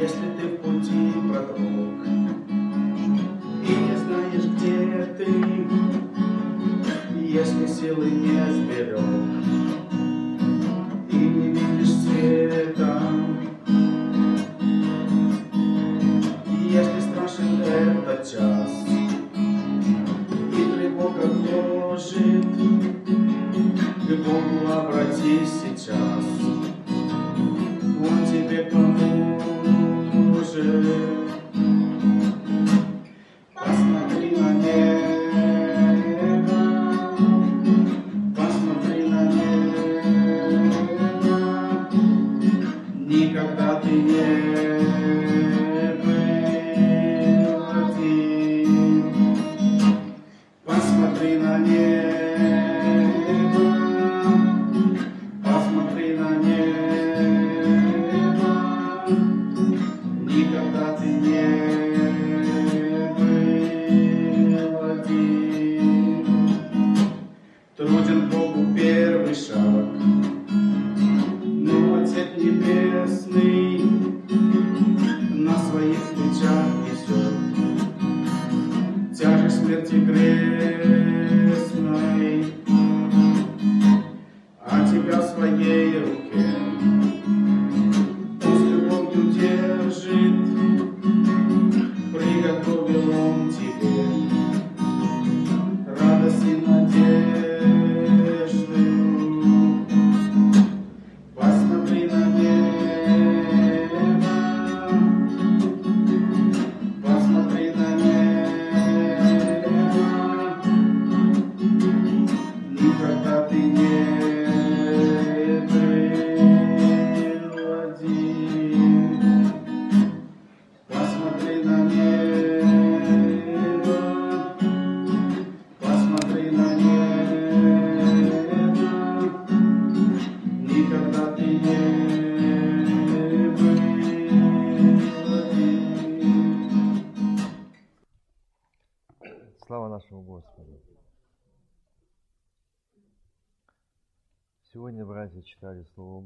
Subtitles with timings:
[0.00, 2.06] Если ты в пути продрог
[3.62, 5.28] И не знаешь, где ты
[7.20, 9.59] Если силы не сберег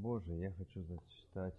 [0.05, 0.39] Божие.
[0.39, 1.55] Я хочу зачитать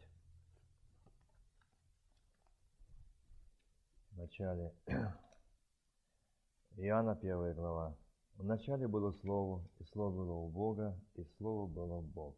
[4.11, 4.71] в начале
[6.77, 7.97] Иоанна 1 глава.
[8.35, 12.35] В начале было Слово, и Слово было у Бога, и Слово было Бог.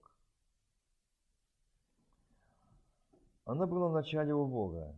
[3.44, 4.97] Оно было в начале у Бога.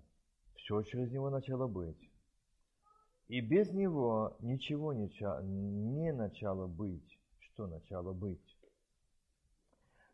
[0.58, 2.12] Все через Него начало быть.
[3.30, 5.10] И без Него ничего не,
[5.42, 7.18] не начало быть.
[7.40, 8.59] Что начало быть?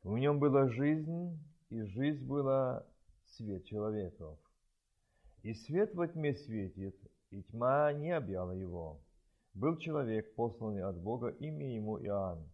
[0.06, 1.36] В нем была жизнь,
[1.72, 2.86] и жизнь была
[3.26, 4.38] свет человеков.
[5.42, 6.96] И свет во тьме светит,
[7.32, 9.02] и тьма не объяла его.
[9.56, 12.48] Был человек, посланный от Бога, имя ему Иоанн.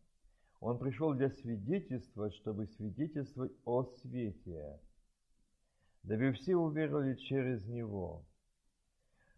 [0.62, 4.80] Он пришел для свидетельства, чтобы свидетельствовать о свете,
[6.04, 8.24] дабы все уверовали через него.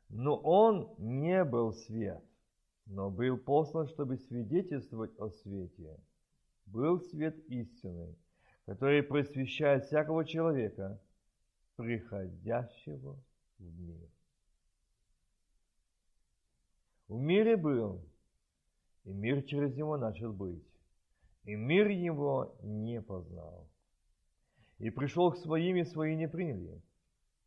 [0.10, 2.24] Но он не был свет,
[2.86, 5.98] но был послан, чтобы свидетельствовать о свете.
[6.66, 8.16] Был свет истины,
[8.66, 11.00] который просвещает всякого человека,
[11.76, 13.18] приходящего
[13.60, 14.10] в мир.
[17.08, 18.02] В мире был,
[19.04, 20.64] и мир через него начал быть,
[21.44, 23.68] и мир его не познал.
[24.80, 26.82] И пришел к своим, и свои не приняли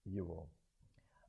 [0.04, 0.48] его.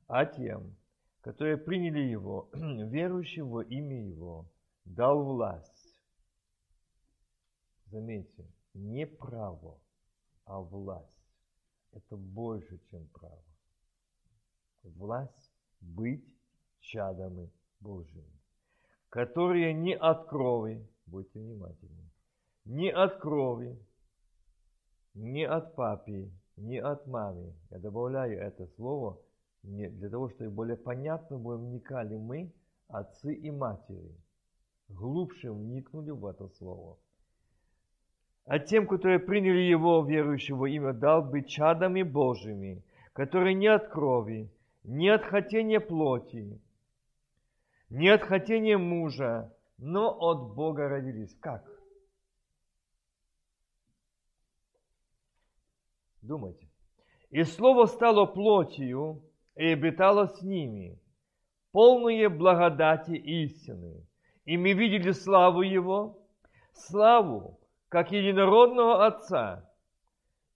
[0.08, 0.76] А тем,
[1.22, 4.46] которые приняли его, верующим во имя его,
[4.86, 5.77] дал власть.
[7.90, 9.80] Заметьте, не право,
[10.46, 11.18] а власть.
[11.92, 13.44] Это больше, чем право.
[14.84, 16.26] Власть быть
[16.80, 18.40] чадами Божьими,
[19.09, 22.12] которые не от крови, будьте внимательны,
[22.66, 23.78] не от крови,
[25.14, 27.53] не от папи, не от мамы.
[27.70, 29.22] Я добавляю это слово
[29.64, 32.53] не для того, чтобы более понятно было, вникали мы,
[32.88, 34.16] отцы и матери,
[34.88, 36.97] глубже вникнули в это слово.
[38.47, 44.49] А тем, которые приняли Его, верующего имя, дал быть чадами Божьими, которые не от крови,
[44.84, 46.58] не от хотения плоти,
[47.90, 51.35] не от хотения мужа, но от Бога родились.
[51.41, 51.66] Как?
[56.22, 56.70] Думайте.
[57.29, 59.23] И Слово стало плотью
[59.58, 60.97] и обитало с ними,
[61.73, 64.08] полные благодати истины.
[64.46, 66.17] И мы видели славу Его,
[66.72, 69.63] славу, как единородного Отца,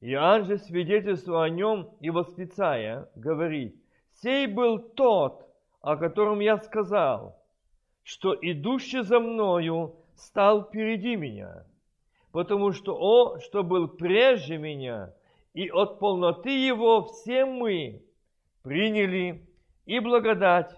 [0.01, 3.75] Иоанн же свидетельство о нем и восклицая, говорит,
[4.13, 5.47] «Сей был тот,
[5.81, 7.39] о котором я сказал,
[8.03, 11.65] что идущий за мною стал впереди меня,
[12.31, 15.13] потому что он, что был прежде меня,
[15.53, 18.03] и от полноты его все мы
[18.63, 19.47] приняли
[19.85, 20.71] и благодать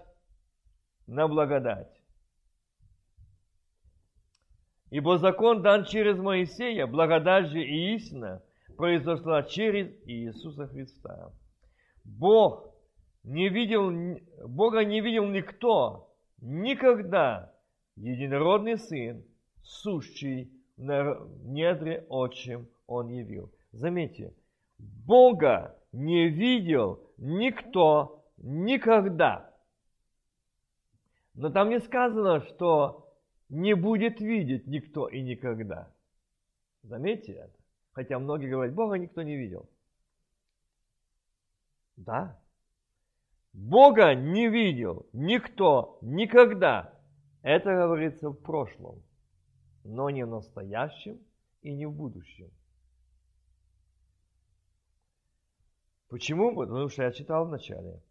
[1.06, 1.93] на благодать.
[4.90, 8.42] Ибо закон дан через Моисея, благодать же и истина
[8.76, 11.32] произошла через Иисуса Христа.
[12.04, 12.74] Бог
[13.22, 13.90] не видел,
[14.46, 16.10] Бога не видел никто,
[16.40, 17.52] никогда,
[17.96, 19.24] единородный Сын,
[19.62, 23.50] сущий на недре отчим Он явил.
[23.72, 24.34] Заметьте,
[24.78, 29.50] Бога не видел никто никогда.
[31.34, 33.03] Но там не сказано, что
[33.54, 35.88] не будет видеть никто и никогда.
[36.82, 37.54] Заметьте это.
[37.92, 39.68] Хотя многие говорят, Бога никто не видел.
[41.96, 42.38] Да.
[43.52, 46.92] Бога не видел никто никогда.
[47.42, 49.00] Это говорится в прошлом,
[49.84, 51.20] но не в настоящем
[51.62, 52.50] и не в будущем.
[56.08, 56.54] Почему?
[56.56, 58.02] Потому что я читал в начале.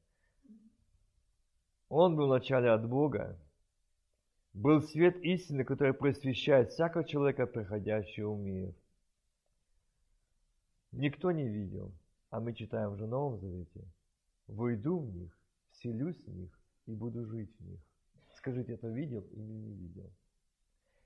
[1.89, 3.37] Он был в начале от Бога,
[4.53, 8.73] был свет истины, который просвещает всякого человека, приходящего в мир.
[10.91, 11.91] Никто не видел,
[12.29, 13.81] а мы читаем в Новом Завете.
[14.47, 15.35] Войду в них,
[15.71, 16.51] селюсь в них
[16.85, 17.79] и буду жить в них.
[18.35, 20.11] Скажите, это видел или не видел?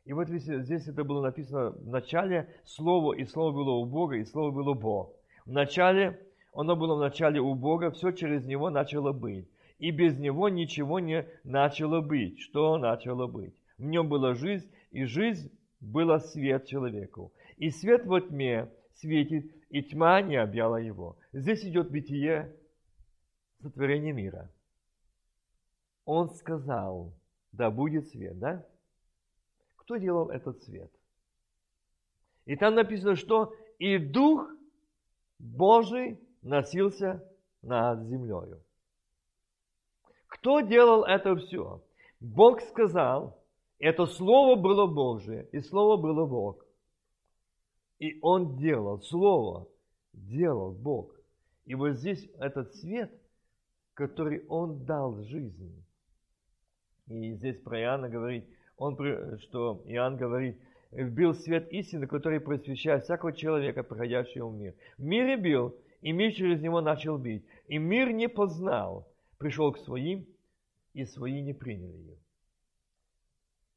[0.03, 4.25] И вот здесь это было написано в начале Слово, и Слово было у Бога, и
[4.25, 5.13] Слово было Бог.
[5.45, 6.19] В начале,
[6.53, 9.47] оно было в начале у Бога, все через Него начало быть
[9.79, 12.39] и без него ничего не начало быть.
[12.39, 13.55] Что начало быть?
[13.77, 17.31] В нем была жизнь, и жизнь была свет человеку.
[17.57, 21.17] И свет во тьме светит, и тьма не объяла его.
[21.31, 22.55] Здесь идет бытие
[23.61, 24.51] сотворения мира.
[26.05, 27.13] Он сказал,
[27.51, 28.65] да будет свет, да?
[29.75, 30.91] Кто делал этот свет?
[32.45, 34.49] И там написано, что и Дух
[35.37, 37.23] Божий носился
[37.61, 38.63] над землею.
[40.27, 41.81] Кто делал это все?
[42.19, 43.37] Бог сказал,
[43.79, 46.65] это Слово было Божие, и Слово было Бог.
[47.99, 49.67] И Он делал, Слово
[50.13, 51.11] делал Бог.
[51.65, 53.11] И вот здесь этот свет,
[53.93, 55.83] который Он дал жизни.
[57.07, 58.45] И здесь про Иоанна говорит,
[58.77, 58.95] он,
[59.39, 60.57] что Иоанн говорит,
[60.91, 64.75] бил свет истины, который просвещает всякого человека, приходящего в мир.
[64.97, 67.45] В мире бил, и мир через него начал бить.
[67.67, 70.25] И мир не познал, пришел к своим,
[70.93, 72.17] и свои не приняли его.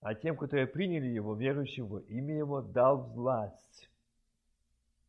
[0.01, 3.91] А тем, которые приняли его, верующим в имя его, дал власть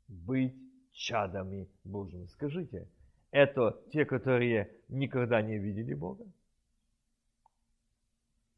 [0.10, 0.56] быть
[0.92, 2.26] чадами Божьими.
[2.26, 2.90] Скажите,
[3.32, 6.26] это те, которые никогда не видели Бога?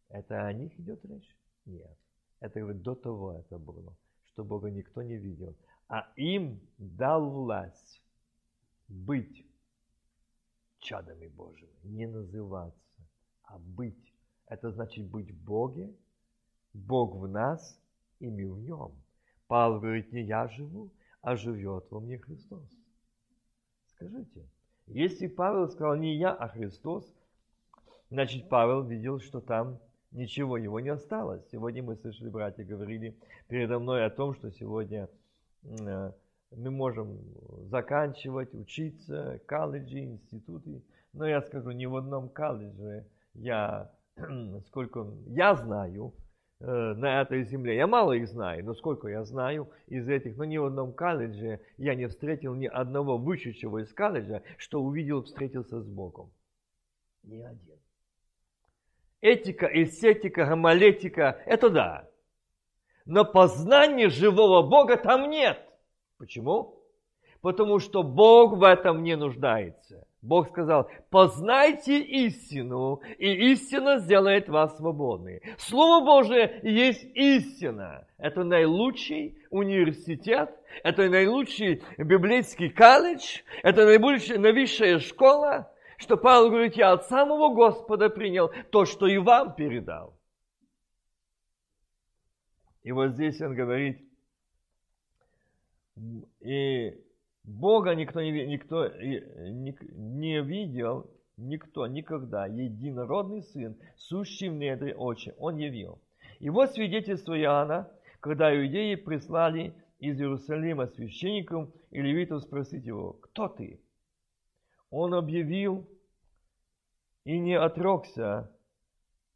[0.09, 1.35] Это о них идет речь?
[1.65, 1.95] Нет.
[2.39, 3.95] Это говорит, до того это было,
[4.25, 5.55] что Бога никто не видел.
[5.87, 8.01] А им дал власть
[8.87, 9.45] быть
[10.83, 13.01] чадами Божьими, не называться,
[13.43, 14.13] а быть.
[14.47, 15.89] Это значит быть в Боге,
[16.73, 17.79] Бог в нас,
[18.19, 18.91] и мы в нем.
[19.47, 20.91] Павел говорит, не я живу,
[21.21, 22.67] а живет во мне Христос.
[23.87, 24.45] Скажите,
[24.87, 27.05] если Павел сказал не я, а Христос,
[28.09, 29.79] значит Павел видел, что там
[30.11, 31.47] ничего его не осталось.
[31.51, 33.17] Сегодня мы слышали, братья говорили
[33.47, 35.09] передо мной о том, что сегодня
[35.63, 36.11] э,
[36.57, 37.19] мы можем
[37.65, 40.83] заканчивать, учиться, колледжи, институты.
[41.13, 43.91] Но я скажу, ни в одном колледже я,
[44.67, 46.13] сколько я знаю
[46.59, 50.45] э, на этой земле, я мало их знаю, но сколько я знаю из этих, но
[50.45, 55.81] ни в одном колледже я не встретил ни одного вышедшего из колледжа, что увидел, встретился
[55.81, 56.31] с Богом.
[57.23, 57.79] Ни один.
[59.21, 62.09] Этика, эстетика, гомолетика– это да.
[63.05, 65.59] Но познания живого Бога там нет.
[66.23, 66.81] Почему?
[67.41, 70.07] Потому что Бог в этом не нуждается.
[70.21, 75.41] Бог сказал, познайте истину, и истина сделает вас свободными.
[75.57, 78.07] Слово Божие есть истина.
[78.17, 86.93] Это наилучший университет, это наилучший библейский колледж, это наилучшая новейшая школа, что Павел говорит, я
[86.93, 90.17] от самого Господа принял то, что и вам передал.
[92.83, 93.99] И вот здесь он говорит,
[96.39, 96.97] и
[97.43, 105.57] Бога никто не, никто не видел, никто никогда, единородный Сын, сущий в недре очи, Он
[105.57, 106.01] явил.
[106.39, 113.47] И вот свидетельство Иоанна, когда иудеи прислали из Иерусалима священникам и левитов спросить его, кто
[113.47, 113.79] ты?
[114.89, 115.87] Он объявил
[117.23, 118.51] и не отрекся,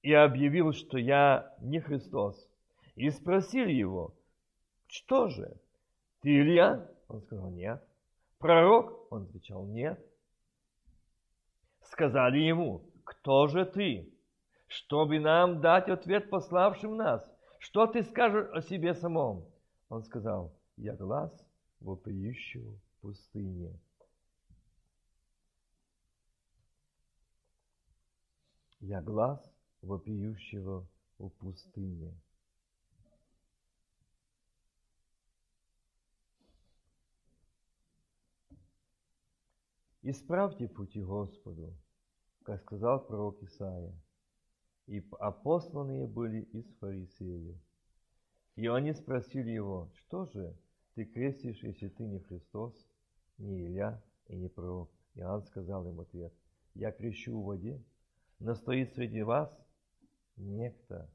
[0.02, 2.48] и объявил, что я не Христос.
[2.96, 4.16] И спросили его,
[4.88, 5.58] что же,
[6.22, 6.90] ты Илья?
[7.08, 7.84] Он сказал, нет.
[8.40, 9.12] Пророк?
[9.12, 10.04] Он отвечал, нет.
[11.82, 14.14] Сказали ему, кто же ты?
[14.68, 17.24] Чтобы нам дать ответ пославшим нас.
[17.60, 19.46] Что ты скажешь о себе самом?
[19.90, 21.32] Он сказал, я глаз
[21.80, 23.74] вопиющего в пустыне.
[28.80, 29.42] Я глаз
[29.82, 30.86] вопиющего
[31.18, 32.14] в пустыне.
[40.10, 41.76] Исправьте пути Господу,
[42.44, 43.94] как сказал пророк Исаия.
[44.86, 47.58] И опосланные были из фарисеев.
[48.56, 50.58] И они спросили его, что же
[50.96, 52.74] ты крестишь, если ты не Христос,
[53.38, 54.90] не Илья и не пророк?
[55.16, 56.34] Иоанн сказал им ответ,
[56.74, 57.84] я крещу в воде,
[58.40, 59.52] но стоит среди вас
[60.38, 61.12] некто,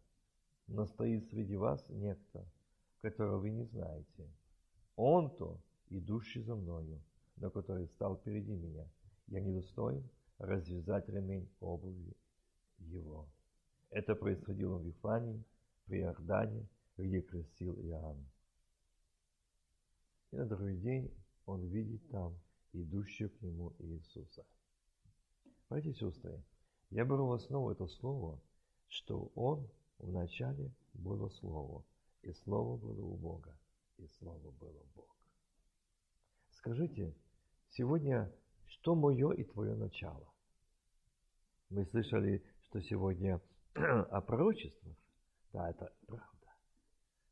[0.67, 2.45] но стоит среди вас некто,
[3.01, 4.29] которого вы не знаете.
[4.97, 7.03] Он-то, идущий за мною,
[7.43, 8.87] но который стал впереди меня.
[9.27, 10.09] Я недостоин
[10.39, 12.17] развязать ремень обуви
[12.79, 13.29] его.
[13.91, 15.45] Это происходило в Вифании,
[15.87, 18.25] при Иордане, где крестил Иоанн.
[20.31, 21.13] И на другой день
[21.45, 22.39] он видит там
[22.73, 24.47] идущего к нему Иисуса.
[25.69, 26.41] Братья и сестры,
[26.91, 28.41] я беру в основу это слово,
[28.87, 29.69] что Он
[29.99, 31.85] вначале было Слово,
[32.23, 33.53] и Слово было у Бога,
[33.99, 35.17] и Слово было Бог.
[36.51, 37.13] Скажите,
[37.73, 38.31] сегодня
[38.67, 40.27] что мое и твое начало?
[41.71, 43.41] Мы слышали, что сегодня
[43.75, 44.97] о пророчествах.
[45.53, 46.27] Да, это правда.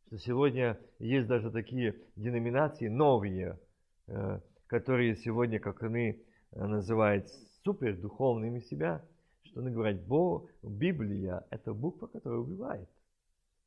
[0.06, 3.58] Что сегодня есть даже такие деноминации новые,
[4.06, 7.28] э, которые сегодня, как они э, называют,
[7.64, 9.04] супердуховными себя,
[9.42, 12.88] что они говорят, Бог, Библия– это буква, которая убивает.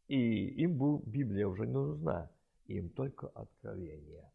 [0.08, 2.32] И им Библия уже не нужна,
[2.68, 4.32] им только откровение.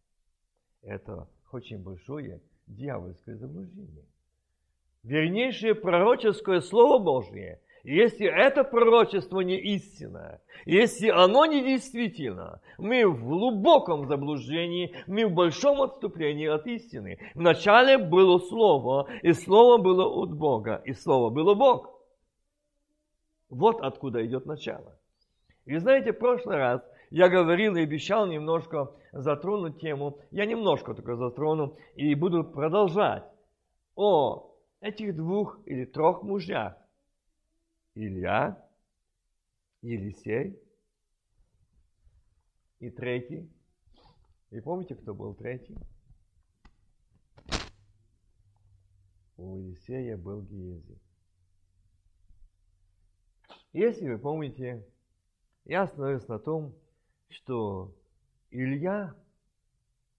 [0.83, 4.05] Это очень большое дьявольское заблуждение.
[5.03, 13.25] Вернейшее пророческое Слово Божье, если это пророчество не истинное, если оно не действительно, мы в
[13.25, 17.19] глубоком заблуждении, мы в большом отступлении от истины.
[17.35, 21.99] Вначале было Слово, и Слово было от Бога, и Слово было Бог.
[23.49, 24.99] Вот откуда идет начало.
[25.65, 30.21] И знаете, в прошлый раз я говорил и обещал немножко затронуть тему.
[30.31, 33.25] Я немножко только затрону и буду продолжать
[33.95, 36.77] о этих двух или трех мужьях.
[37.95, 38.65] Илья,
[39.83, 40.61] Елисей
[42.79, 43.51] и третий.
[44.51, 45.77] И помните, кто был третий?
[49.37, 50.99] У Елисея был Гиези.
[53.73, 54.85] Если вы помните,
[55.65, 56.75] я остановился на том,
[57.29, 57.93] что
[58.51, 59.15] Илья,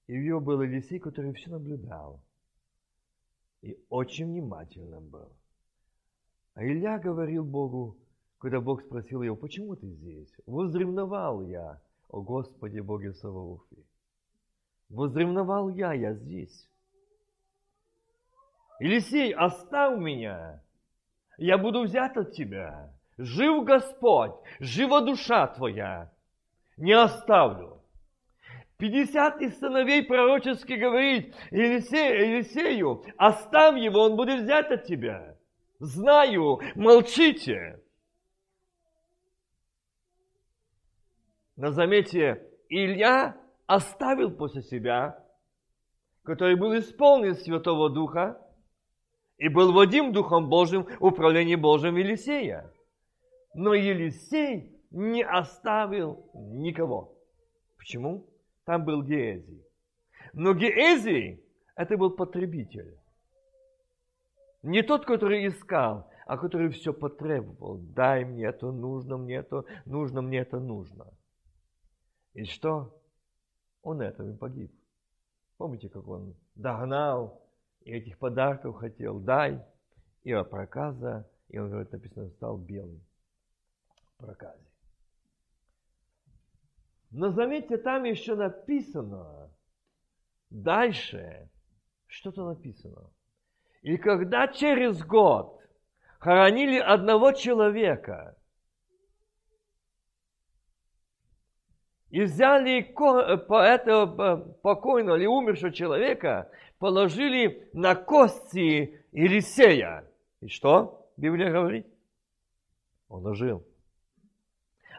[0.07, 2.21] и у него был Елисей, который все наблюдал.
[3.61, 5.31] И очень внимательным был.
[6.53, 7.97] А Илья говорил Богу,
[8.37, 10.33] когда Бог спросил его, почему ты здесь?
[10.45, 13.77] Возревновал я, о Господи Боге Саваофе.
[14.89, 16.67] Возревновал я, я здесь.
[18.79, 20.63] Елисей, оставь меня,
[21.37, 22.93] я буду взят от тебя.
[23.17, 26.11] Жив Господь, жива душа твоя
[26.79, 27.81] не оставлю.
[28.77, 35.37] 50 из сыновей пророчески говорит Елисею, оставь его, он будет взять от тебя.
[35.79, 37.81] Знаю, молчите.
[41.57, 43.35] Но заметьте, Илья
[43.67, 45.21] оставил после себя,
[46.23, 48.39] который был исполнен Святого Духа
[49.37, 52.71] и был водим Духом Божьим в управлении Божьим Елисея.
[53.53, 57.15] Но Елисей не оставил никого.
[57.77, 58.25] Почему?
[58.65, 59.63] Там был Геэзий.
[60.33, 61.43] Но Геэзий–
[61.75, 62.97] это был потребитель.
[64.61, 67.77] Не тот, который искал, а который все потребовал.
[67.77, 71.07] Дай мне это, нужно мне это, нужно мне это, нужно.
[72.33, 72.95] И что?
[73.81, 74.71] Он этим погиб.
[75.57, 77.41] Помните, как он догнал
[77.81, 79.63] и этих подарков хотел, дай,
[80.23, 83.01] и проказа, и он, говорит, написано, стал белый
[84.17, 84.68] проказе.
[87.11, 89.49] Но заметьте, там еще написано,
[90.49, 91.49] дальше
[92.07, 93.09] что-то написано.
[93.81, 95.59] И когда через год
[96.19, 98.35] хоронили одного человека,
[102.09, 106.49] И взяли этого покойного или умершего человека,
[106.79, 110.09] положили на кости Елисея.
[110.41, 111.85] И что Библия говорит?
[113.09, 113.63] Он ожил.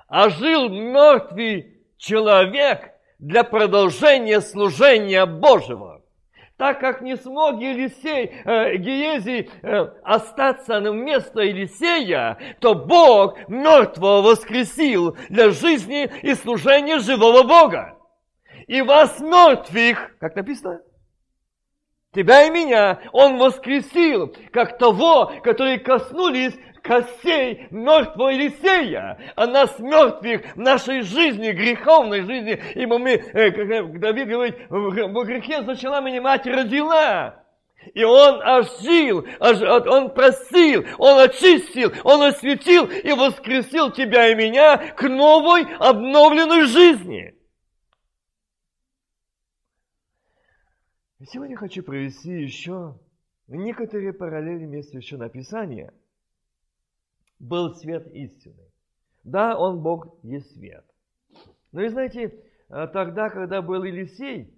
[0.07, 6.03] Ожил мертвый человек для продолжения служения Божьего.
[6.57, 14.21] Так как не смог Елисей, э, Гиезий э, остаться на место Елисея, то Бог мертвого
[14.21, 17.97] воскресил для жизни и служения живого Бога.
[18.67, 20.81] И вас мертвых, как написано,
[22.13, 26.59] тебя и меня, Он воскресил, как того, которые коснулись
[26.91, 34.01] костей мертвого Елисея, а нас мертвых в нашей жизни, греховной жизни, ибо мы, э, как
[34.01, 37.45] Давид говорит, в грехе зачала меня мать родила.
[37.95, 45.09] И он ожил, он просил, он очистил, он осветил и воскресил тебя и меня к
[45.09, 47.37] новой обновленной жизни.
[51.25, 52.99] Сегодня хочу провести еще
[53.47, 55.93] некоторые параллели вместе еще на Писание–
[57.41, 58.63] был свет истины.
[59.25, 60.85] Да, он Бог есть свет.
[61.73, 62.35] Но и знаете,
[62.69, 64.55] э, тогда, когда был Елисей,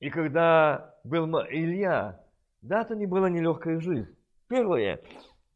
[0.00, 2.20] и когда был Илья,
[2.62, 4.08] да, то не была нелегкая жизнь.
[4.48, 5.00] Первое,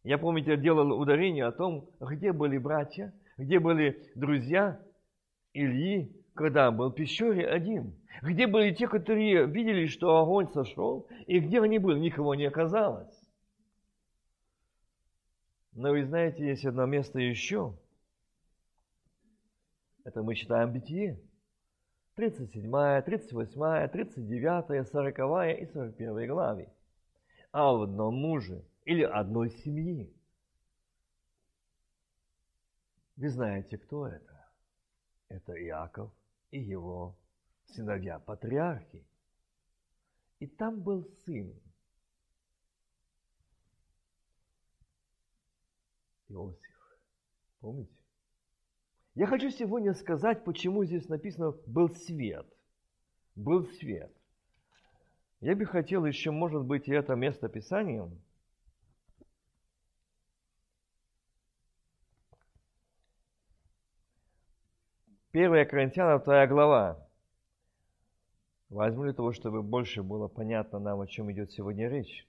[0.05, 4.81] я, помните, делал ударение о том, где были братья, где были друзья
[5.53, 7.95] Ильи, когда был в пещере один.
[8.23, 13.26] Где были те, которые видели, что огонь сошел, и где они были, никого не оказалось.
[15.77, 17.77] Но вы знаете, есть одно место еще.
[20.05, 21.21] Это мы читаем Бытие.
[22.15, 25.19] 37, 38, 39, 40
[25.61, 26.69] и 41 главы.
[27.53, 30.11] А в одном муже или одной семьи.
[33.17, 34.49] Вы знаете, кто это?
[35.29, 36.11] Это Иаков
[36.53, 37.15] и его
[37.67, 39.05] сыновья, патриархи.
[40.39, 41.53] И там был сын,
[46.29, 46.99] Иосиф.
[47.61, 47.93] Помните?
[49.15, 52.47] Я хочу сегодня сказать, почему здесь написано «был свет».
[53.35, 54.13] Был свет.
[55.41, 58.11] Я бы хотел еще, может быть, и это место Писания
[65.31, 67.07] Первая Коринфянам, вторая глава.
[68.71, 72.27] Возьму для того, чтобы больше было понятно нам, о чем идет сегодня речь.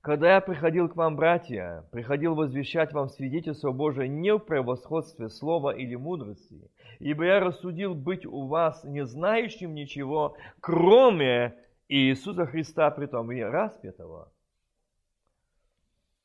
[0.00, 5.76] Когда я приходил к вам, братья, приходил возвещать вам свидетельство Божие не в превосходстве слова
[5.76, 11.54] или мудрости, ибо я рассудил быть у вас не знающим ничего, кроме
[11.88, 14.32] Иисуса Христа, притом и распятого.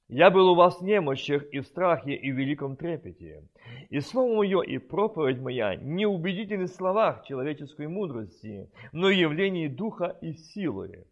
[0.07, 3.43] Я был у вас в немощах и в страхе, и в великом трепете.
[3.89, 10.17] И слово мое, и проповедь моя не убедительны в словах человеческой мудрости, но явлении духа
[10.21, 11.07] и силы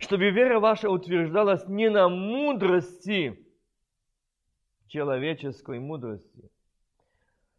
[0.00, 3.44] чтобы вера ваша утверждалась не на мудрости,
[4.86, 6.50] человеческой мудрости,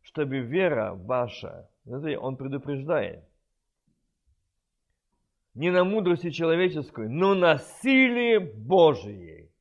[0.02, 3.24] чтобы вера ваша, смотрите, он предупреждает,
[5.54, 9.52] не на мудрости человеческой, но на силе Божией.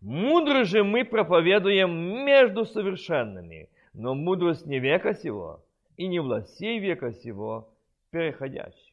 [0.00, 5.64] Мудро же мы проповедуем между совершенными, но мудрость не века сего
[5.96, 7.72] и не властей века сего
[8.10, 8.91] переходящих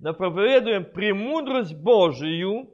[0.00, 2.70] но проповедуем премудрость Божию,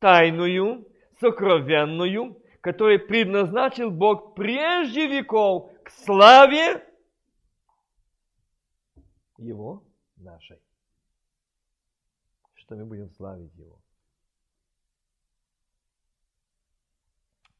[0.00, 0.86] тайную,
[1.20, 6.84] сокровенную, которую предназначил Бог прежде веков к славе
[9.38, 9.84] Его
[10.16, 10.58] нашей.
[12.54, 13.78] Что мы будем славить Его.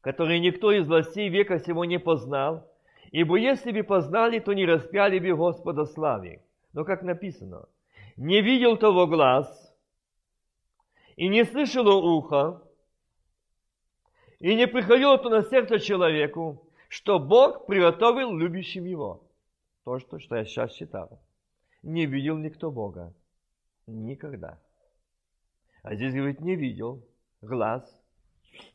[0.01, 2.69] Который никто из властей века сего не познал,
[3.11, 6.43] ибо если бы познали, то не распяли бы Господа славе.
[6.73, 7.65] Но как написано–
[8.19, 9.73] не видел того глаз,
[11.15, 12.61] и не слышало ухо,
[14.39, 19.23] и не приходило то на сердце человеку, что Бог приготовил любящим его.
[19.85, 21.21] То, что, что я сейчас читал.
[21.81, 23.13] Не видел никто Бога.
[23.87, 24.59] Никогда.
[25.81, 27.01] А здесь говорит, не видел
[27.41, 27.83] глаз,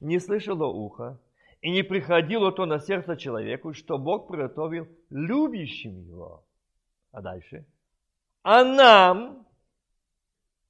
[0.01, 1.21] не слышало ухо,
[1.61, 6.45] и не приходило то на сердце человеку, что Бог приготовил любящим его.
[7.13, 7.67] А дальше?
[8.45, 9.47] А нам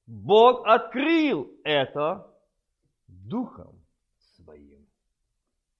[0.06, 2.32] Бог открыл это
[3.08, 3.84] Духом
[4.36, 4.86] Своим.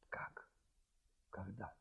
[0.09, 0.49] Как?
[1.31, 1.73] Когда?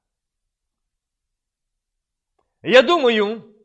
[2.61, 3.55] Я думаю,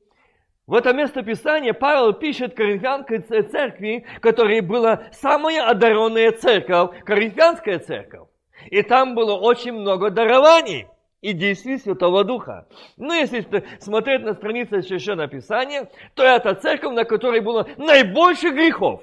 [0.66, 8.30] в это место Писания Павел пишет Коринфянской церкви, которая была самая одаренная церковь, Коринфянская церковь.
[8.70, 10.88] И там было очень много дарований.
[11.20, 12.68] И действий Святого Духа.
[12.96, 19.02] Но если смотреть на страницы Священного Писания, то это церковь, на которой было наибольше грехов.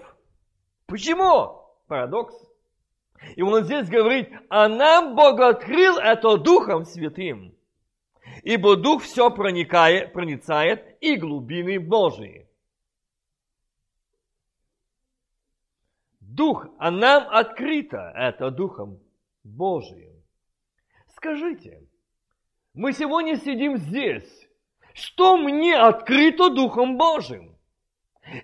[0.85, 1.61] Почему?
[1.87, 2.35] Парадокс.
[3.35, 7.55] И он здесь говорит, а нам Бог открыл это Духом Святым.
[8.43, 12.47] Ибо Дух все проникает, проницает и глубины Божии.
[16.19, 18.99] Дух, а нам открыто это Духом
[19.43, 20.21] Божиим.
[21.15, 21.81] Скажите,
[22.75, 24.47] мы сегодня сидим здесь.
[24.93, 27.55] Что мне открыто Духом Божьим?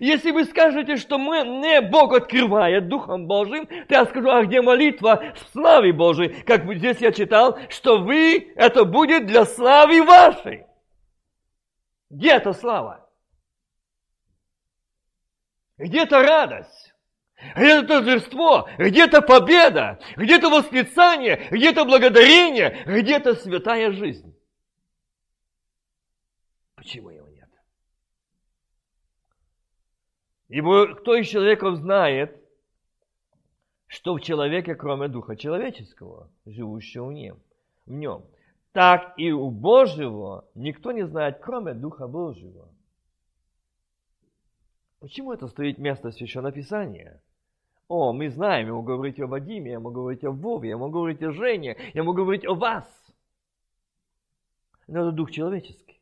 [0.00, 4.62] Если вы скажете, что мы, не Бог открывает Духом Божьим, то я скажу, а где
[4.62, 6.42] молитва в славе Божией?
[6.44, 10.66] Как здесь я читал, что вы, это будет для славы вашей.
[12.10, 13.08] Где эта слава?
[15.78, 16.81] Где-то радость,
[17.56, 24.34] где-то торжество, где-то победа, где-то восклицание, где-то благодарение, где-то святая жизнь.
[26.74, 27.48] Почему его нет?
[30.48, 32.36] Ибо кто из человеков знает,
[33.86, 37.38] что в человеке, кроме Духа человеческого, живущего в нем,
[37.86, 38.24] в нем,
[38.72, 42.68] так и у Божьего никто не знает, кроме Духа Божьего.
[44.98, 47.20] Почему это стоит место Священного Писания?
[47.92, 50.92] О, мы знаем, я могу говорить о Вадиме, я могу говорить о Вове, я могу
[50.92, 52.86] говорить о Жене, я могу говорить о вас.
[54.88, 56.00] Но это Дух человеческий.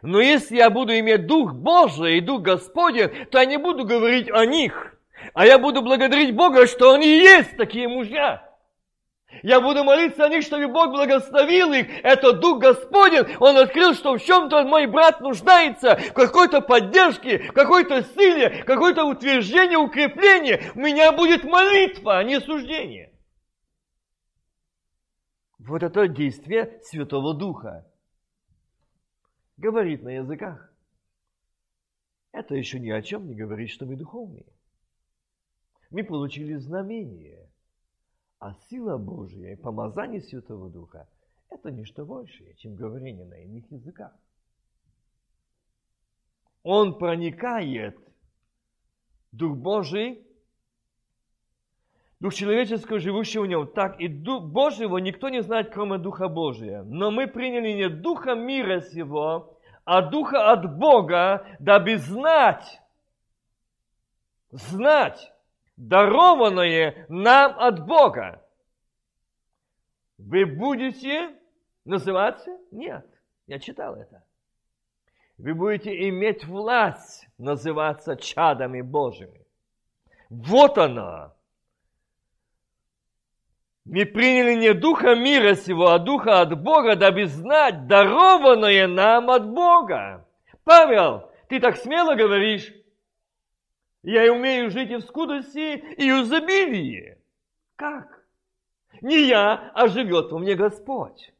[0.00, 4.30] Но если я буду иметь Дух Божий и Дух Господень, то я не буду говорить
[4.30, 4.98] о них,
[5.34, 8.45] а я буду благодарить Бога, что они есть такие мужья.
[9.42, 11.88] Я буду молиться о них, чтобы Бог благословил их.
[12.04, 13.36] Это Дух Господень.
[13.40, 19.04] Он открыл, что в чем-то мой брат нуждается, в какой-то поддержке, в какой-то силе, какое-то
[19.04, 20.70] утверждение, укрепление.
[20.74, 23.12] У меня будет молитва, а не суждение.
[25.58, 27.84] Вот это действие Святого Духа
[29.56, 30.72] говорит на языках.
[32.32, 34.46] Это еще ни о чем не говорит, что мы духовные.
[35.90, 37.45] Мы получили знамение,
[38.38, 41.08] а сила Божья и помазание Святого Духа–
[41.50, 44.12] это ничто большее, чем говорение на иных языках.
[46.62, 47.96] Он проникает,
[49.32, 50.26] Дух Божий,
[52.18, 53.68] Дух человеческого, живущий в нем.
[53.68, 56.82] Так и Дух Божьего никто не знает, кроме Духа Божия.
[56.82, 62.80] Но мы приняли не Духа мира сего, а Духа от Бога, дабы знать,
[64.50, 65.32] знать,
[65.76, 68.42] дарованное нам от Бога.
[70.18, 71.34] Вы будете
[71.84, 72.58] называться?
[72.70, 73.06] Нет,
[73.46, 74.24] я читал это.
[75.38, 79.46] Вы будете иметь власть называться чадами Божьими.
[80.30, 81.34] Вот она,
[83.84, 89.48] мы приняли не духа мира сего, а духа от Бога, дабы знать дарованное нам от
[89.48, 90.26] Бога.
[90.64, 92.72] Павел, ты так смело говоришь,
[94.12, 97.18] я умею жить и в скудости, и в изобилии.
[97.74, 98.24] Как?
[99.02, 101.34] Не я, а живет во мне Господь.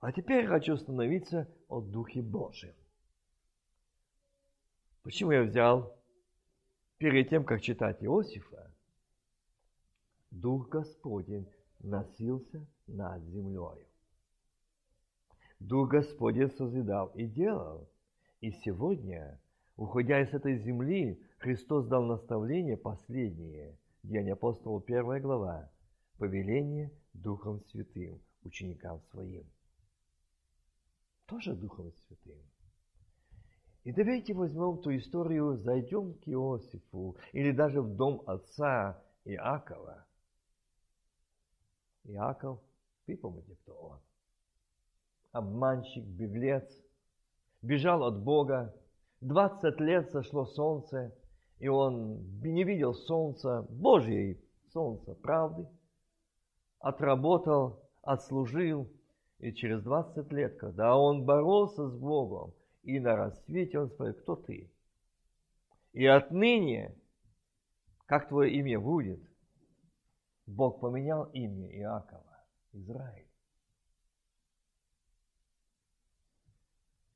[0.00, 2.74] А теперь хочу остановиться о Духе Божьем.
[5.02, 5.98] Почему я взял
[6.98, 8.70] перед тем, как читать Иосифа,
[10.30, 11.48] Дух Господень
[11.80, 13.86] носился над землей.
[15.58, 17.88] Дух Господень созидал и делал.
[18.40, 19.40] И сегодня,
[19.76, 25.70] уходя из этой земли, Христос дал наставление последнее, Деяния апостолов, первая глава,
[26.18, 29.44] повеление Духом Святым ученикам своим.
[31.26, 32.38] Тоже Духом Святым.
[33.84, 40.06] И давайте возьмем ту историю, зайдем к Иосифу, или даже в дом отца Иакова,
[42.04, 42.60] Иаков,
[43.06, 43.98] вы помните, кто он?
[45.32, 46.70] Обманщик, беглец,
[47.62, 48.74] бежал от Бога,
[49.24, 51.16] 20 лет сошло солнце,
[51.58, 54.38] и он не видел солнца, Божьей
[54.70, 55.66] солнца, правды,
[56.78, 58.92] отработал, отслужил,
[59.38, 64.36] и через 20 лет, когда он боролся с Богом, и на рассвете он спросил, кто
[64.36, 64.70] ты?
[65.94, 66.94] И отныне,
[68.04, 69.20] как твое имя будет?
[70.46, 73.28] Бог поменял имя Иакова, Израиль.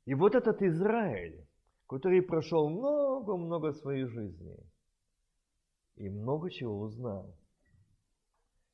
[0.07, 1.48] И вот этот Израиль,
[1.89, 4.57] который прошел много-много своей жизни
[5.97, 7.35] и много чего узнал.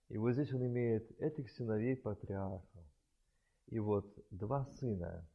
[0.08, 2.84] И вот здесь он имеет этих сыновей патриархов.
[3.68, 5.26] И вот два сына,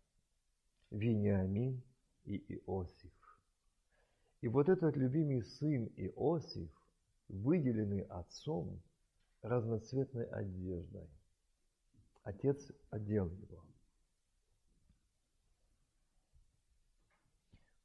[0.92, 1.82] Вениамин
[2.26, 3.40] и Иосиф.
[4.42, 6.70] И вот этот любимый сын Иосиф,
[7.30, 8.82] выделенный отцом,
[9.42, 11.10] разноцветной одеждой,
[12.24, 13.69] Отец одел его.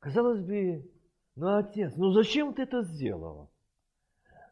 [0.05, 0.87] Казалось бы,
[1.35, 3.49] ну, отец, ну зачем ты это сделал?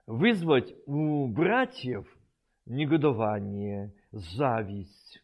[0.06, 2.06] Вызвать у братьев
[2.64, 5.22] негодование, зависть,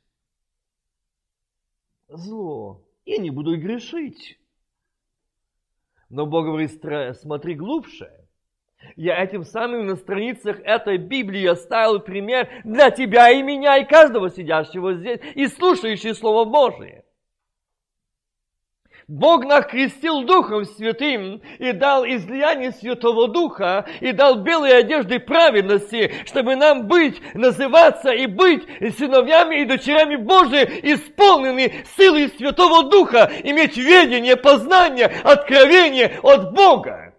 [2.08, 2.84] зло.
[3.06, 4.38] Я не буду грешить.
[6.10, 6.72] Но Бог говорит,
[7.16, 8.12] смотри глубже.
[8.96, 14.28] Я этим самым на страницах этой Библии оставил пример для тебя и меня, и каждого
[14.28, 17.06] сидящего здесь, и слушающего Слово Божие.
[19.08, 26.12] Бог нас крестил Духом Святым и дал излияние Святого Духа и дал белые одежды праведности,
[26.26, 28.64] чтобы нам быть, называться и быть
[28.98, 37.14] сыновьями и дочерями Божьими, исполненными силой Святого Духа, иметь ведение, познание, откровение от Бога.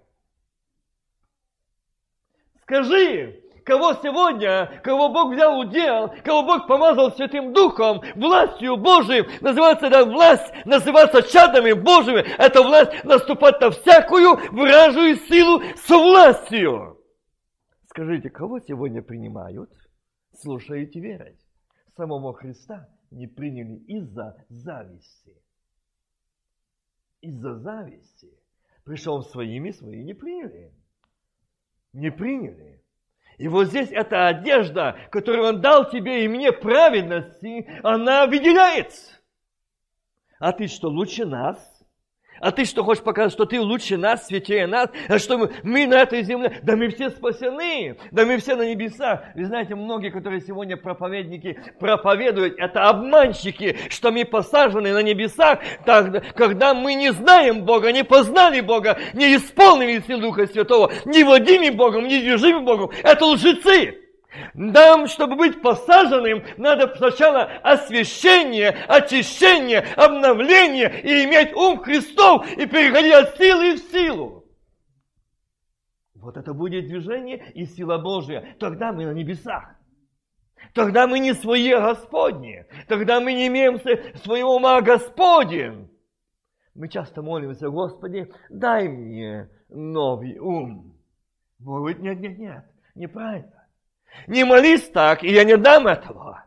[2.62, 3.39] Скажи,
[3.70, 10.06] кого сегодня, кого Бог взял удел, кого Бог помазал Святым Духом, властью Божией, называется эта
[10.06, 16.98] власть, называться чадами Божьими, это власть наступать на всякую вражую силу с властью.
[17.90, 19.72] Скажите, кого сегодня принимают,
[20.42, 21.40] слушаете верить?
[21.96, 25.36] Самого Христа не приняли из-за зависти.
[27.22, 28.34] Из-за зависти.
[28.84, 30.74] Пришел своими, свои не приняли.
[31.94, 32.79] Не приняли.
[33.40, 39.14] И вот здесь эта одежда, которую Он дал тебе и мне праведности, она выделяется.
[40.40, 41.58] А ты что, лучше нас?
[42.40, 44.90] А ты что, хочешь показать, что ты лучше нас, святее нас?
[45.08, 46.60] А что мы, мы на этой земле?
[46.64, 49.22] Да мы все спасены, да мы все на небесах.
[49.36, 56.22] Вы знаете, многие, которые сегодня проповедники проповедуют, это обманщики, что мы посажены на небесах, тогда,
[56.36, 61.70] когда мы не знаем Бога, не познали Бога, не исполнили сил Духа Святого, не водими
[61.70, 62.92] Богом, не движимы Богом.
[63.04, 64.09] Это лжецы.
[64.54, 73.14] Нам, чтобы быть посаженным, надо сначала освящение, очищение, обновление и иметь ум Христов и переходить
[73.14, 74.46] от силы в силу.
[76.16, 78.56] Вот это будет движение и сила Божья.
[78.60, 79.76] Тогда мы на небесах.
[80.74, 82.66] Тогда мы не свои, а Господни.
[82.88, 83.80] Тогда мы не имеем
[84.20, 85.90] своего ума, а Господень.
[86.76, 90.98] Мы часто молимся, Господи, дай мне новый ум.
[91.58, 92.66] Бог говорит, нет, нет, нет,
[92.96, 93.59] неправильно.
[94.28, 96.46] Не молись так, и я не дам этого.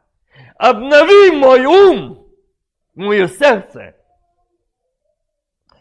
[0.56, 2.28] Обнови мой ум,
[2.94, 3.96] мое сердце.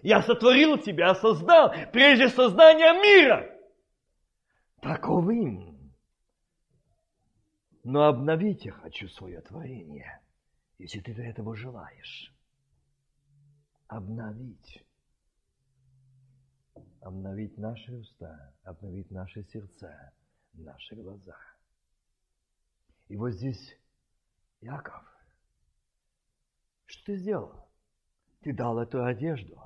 [0.01, 3.47] Я сотворил тебя, создал прежде создания мира.
[4.81, 5.91] Таковым.
[7.83, 10.19] Но обновить я хочу свое творение,
[10.77, 12.33] если ты этого желаешь.
[13.87, 14.83] Обновить.
[17.01, 20.13] Обновить наши уста, обновить наши сердца,
[20.53, 21.35] наши глаза.
[23.11, 23.77] И вот здесь
[24.61, 25.03] Яков.
[26.85, 27.67] Что ты сделал?
[28.39, 29.59] Ты дал эту одежду.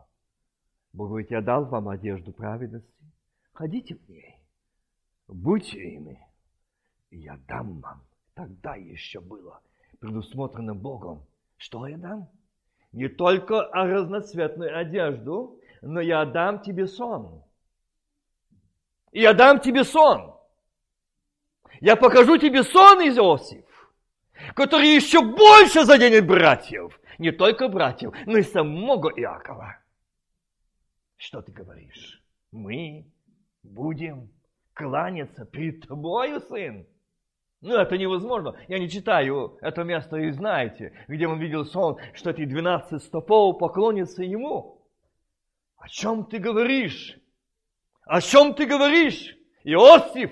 [0.93, 2.91] Бог говорит, я дал вам одежду праведности.
[3.53, 4.41] Ходите в ней.
[5.27, 6.27] Будьте ими.
[7.11, 8.01] И я дам вам.
[8.33, 9.61] Тогда еще было
[9.99, 11.23] предусмотрено Богом.
[11.57, 12.27] Что я дам?
[12.93, 17.43] Не только разноцветную одежду, но я дам тебе сон.
[19.11, 20.34] И я дам тебе сон.
[21.81, 23.65] Я покажу тебе сон, Иосиф,
[24.55, 26.99] который еще больше заденет братьев.
[27.17, 29.77] Не только братьев, но и самого Иакова.
[31.15, 32.21] Что ты говоришь?
[32.51, 33.05] Мы
[33.63, 34.29] будем
[34.73, 36.85] кланяться перед тобою, сын?
[37.61, 38.55] Ну, это невозможно.
[38.67, 43.57] Я не читаю это место, и знаете, где он видел сон, что эти 12 стопов
[43.57, 44.85] поклонятся ему.
[45.77, 47.17] О чем ты говоришь?
[48.03, 49.35] О чем ты говоришь?
[49.63, 50.31] Иосиф,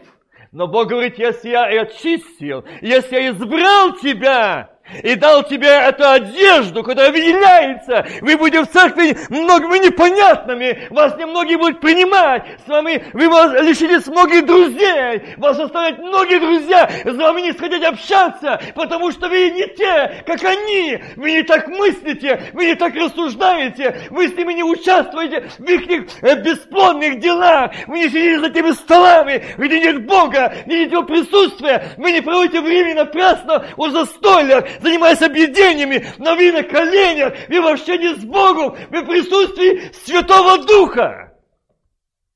[0.53, 6.83] но Бог говорит, если я очистил, если я избрал тебя, и дал тебе эту одежду,
[6.83, 8.05] которая выделяется.
[8.21, 14.07] Вы будете в церкви многими непонятными, вас немногие будут принимать, с вами вы вас лишились
[14.07, 19.67] многих друзей, вас оставят многие друзья, с вами не хотят общаться, потому что вы не
[19.75, 24.63] те, как они, вы не так мыслите, вы не так рассуждаете, вы с ними не
[24.63, 30.53] участвуете в их э, бесплодных делах, вы не сидите за теми столами, где нет Бога,
[30.65, 36.51] не нет Его присутствия, вы не проводите время напрасно у застольях, занимаясь объединениями, но вы
[36.51, 41.37] на коленях, вы вообще не с Богом, вы в присутствии Святого Духа.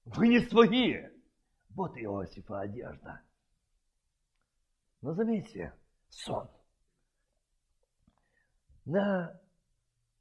[0.06, 0.96] Вы не свои.
[1.70, 3.22] Вот Иосифа одежда.
[5.02, 5.74] Но заметьте,
[6.10, 6.50] сон.
[8.86, 9.40] На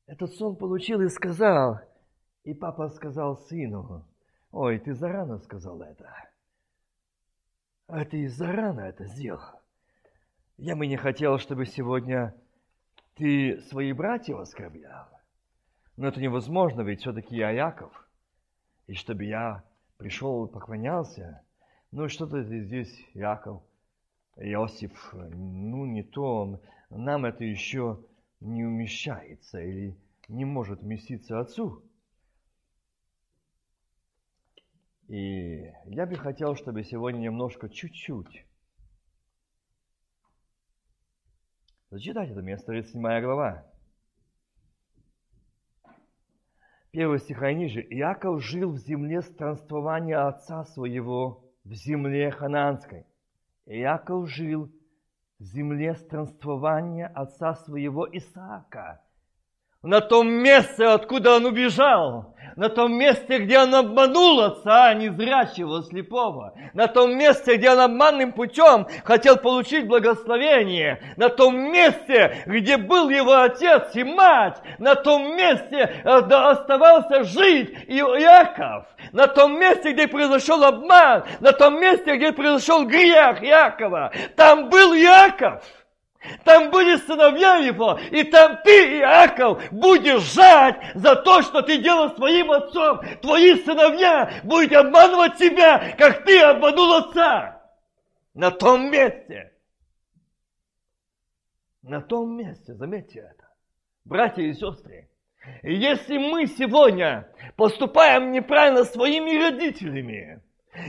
[0.06, 1.80] этот сон получил и сказал,
[2.44, 4.04] и папа сказал сыну,
[4.50, 6.12] ой, ты зарано сказал это.
[7.86, 9.55] А ты зарано это сделал.
[10.58, 12.34] Я бы не хотел, чтобы сегодня
[13.14, 15.06] ты своих братьев оскорблял.
[15.96, 17.92] Но это невозможно, ведь все-таки я Яков.
[18.86, 19.64] И чтобы я
[19.98, 21.42] пришел и поклонялся,
[21.90, 23.62] ну что-то здесь Яков,
[24.36, 28.02] Иосиф, ну не то, нам это еще
[28.40, 29.94] не умещается или
[30.28, 31.82] не может вместиться отцу.
[35.08, 38.46] И я бы хотел, чтобы сегодня немножко, чуть-чуть
[41.90, 43.64] Зачитайте это место, 37 глава.
[46.90, 47.80] Первый стих ниже.
[47.80, 53.06] Иаков жил в земле странствования отца своего, в земле хананской.
[53.66, 54.72] Иаков жил
[55.38, 59.00] в земле странствования отца своего Исаака–
[59.86, 66.54] на том месте, откуда он убежал, на том месте, где он обманул отца незрячего, слепого,
[66.72, 73.10] на том месте, где он обманным путем хотел получить благословение, на том месте, где был
[73.10, 80.08] его отец и мать, на том месте э, оставался жить Иаков, на том месте, где
[80.08, 85.62] произошел обман, на том месте, где произошел грех Якова, там был Яков.
[86.44, 92.14] Там были сыновья его, и там ты, Иаков, будешь жать за то, что ты делал
[92.14, 93.00] своим отцом.
[93.20, 97.62] Твои сыновья будут обманывать тебя, как ты обманул отца.
[98.34, 99.52] На том месте.
[101.82, 103.48] На том месте, заметьте это.
[104.04, 105.08] Братья и сестры,
[105.62, 110.42] если мы сегодня поступаем неправильно своими родителями,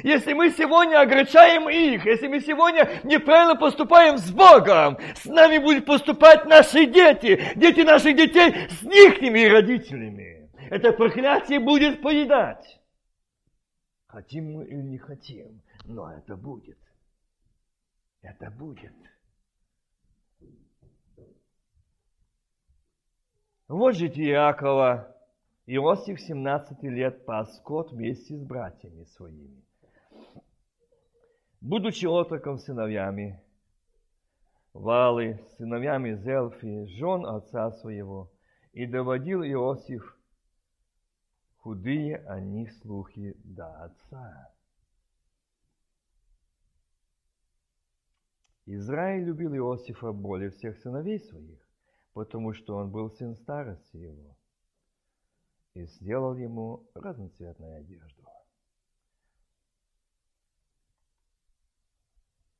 [0.03, 5.85] если мы сегодня огорчаем их, если мы сегодня неправильно поступаем с Богом, с нами будут
[5.85, 10.49] поступать наши дети, дети наших детей с ихними родителями.
[10.69, 12.79] Это проклятие будет поедать.
[14.07, 16.77] Хотим мы или не хотим, но это будет.
[18.21, 18.93] Это будет.
[23.67, 25.13] Вот житие Иакова.
[25.65, 29.66] Иосиф 17 лет пас скот вместе с братьями своими
[31.67, 33.41] будучи отроком сыновьями,
[34.73, 38.31] Валы, сыновьями Зелфи, жен отца своего,
[38.71, 40.17] и доводил Иосиф
[41.57, 44.53] худые о них слухи до отца.
[48.65, 51.59] Израиль любил Иосифа более всех сыновей своих,
[52.13, 54.37] потому что он был сын старости его,
[55.73, 58.16] и сделал ему разноцветную одежду.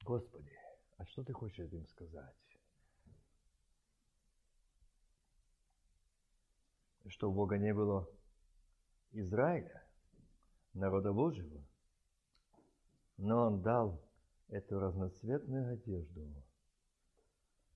[0.07, 0.57] Господи,
[0.95, 2.33] а что ты хочешь им сказать?
[7.09, 8.09] Что у Бога не было
[9.11, 9.85] Израиля,
[10.73, 11.61] народа Божьего,
[13.17, 14.01] но Он дал
[14.47, 16.41] эту разноцветную одежду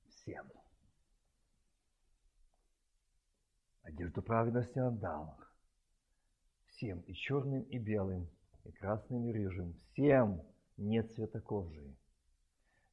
[0.07, 0.49] всем.
[3.81, 5.37] Одежду праведности Он дал
[6.67, 8.29] всем, и черным, и белым,
[8.63, 10.41] и красным, и рыжим, всем
[11.03, 11.93] цвета кожи.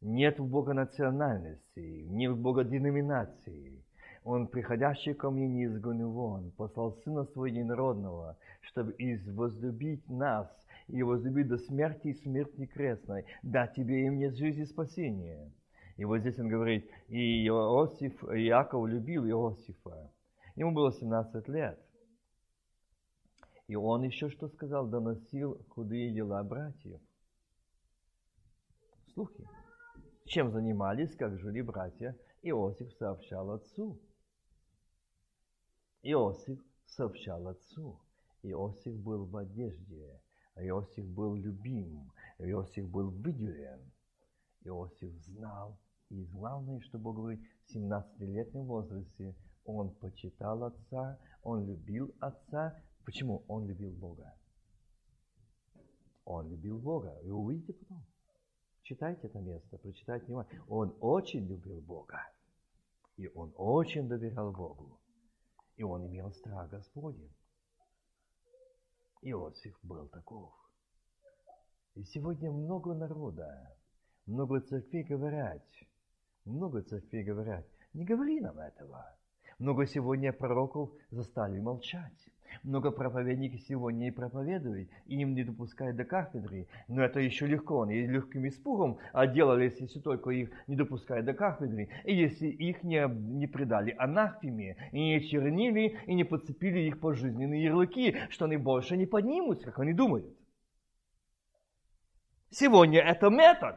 [0.01, 3.85] Нет в Бога национальности, нет в Бога деноминации.
[4.23, 8.95] Он, приходящий ко мне, не изгонил вон, послал Сына Своего Единородного, чтобы
[9.35, 10.49] возлюбить нас
[10.87, 15.51] и возлюбить до смерти и смерти крестной, дать тебе и мне жизнь и спасение.
[15.97, 20.13] И вот здесь он говорит, и Иосиф, Иаков любил Иосифа.
[20.55, 21.81] Ему было 17 лет.
[23.67, 24.87] И он еще что сказал?
[24.87, 27.01] Доносил худые дела братьев.
[29.13, 29.45] Слухи
[30.29, 33.99] чем занимались, как жили братья, Иосиф сообщал отцу.
[36.03, 37.99] Иосиф сообщал отцу.
[38.43, 40.21] Иосиф был в одежде.
[40.57, 42.13] Иосиф был любим.
[42.39, 43.81] Иосиф был выделен.
[44.65, 45.79] Иосиф знал.
[46.11, 52.81] И главное, что Бог говорит, в 17-летнем возрасте он почитал отца, он любил отца.
[53.05, 53.45] Почему?
[53.49, 54.35] Он любил Бога.
[56.25, 57.19] Он любил Бога.
[57.23, 58.05] Вы увидите потом.
[58.89, 60.65] Читайте это место, прочитайте внимательно.
[60.67, 62.27] Он очень любил Бога.
[63.19, 64.99] И он очень доверял Богу.
[65.77, 67.31] И он имел страх Господень.
[69.21, 70.55] Иосиф был таков.
[71.97, 73.77] И сегодня много народа,
[74.25, 75.67] много церквей говорят,
[76.47, 79.05] много церквей говорят, не говори нам этого.
[79.59, 82.31] Много сегодня пророков застали молчать.
[82.63, 86.67] Много проповедников сегодня не проповедуют, и им не допускают до кафедры.
[86.89, 91.89] Но это еще легко, они легким испугом отделались, если только их не допускают до кафедры.
[92.05, 97.65] И если их не, не предали анафеме, и не чернили, и не подцепили их пожизненные
[97.65, 100.27] ярлыки, что они больше не поднимутся, как они думают.
[102.51, 103.77] Сегодня это метод.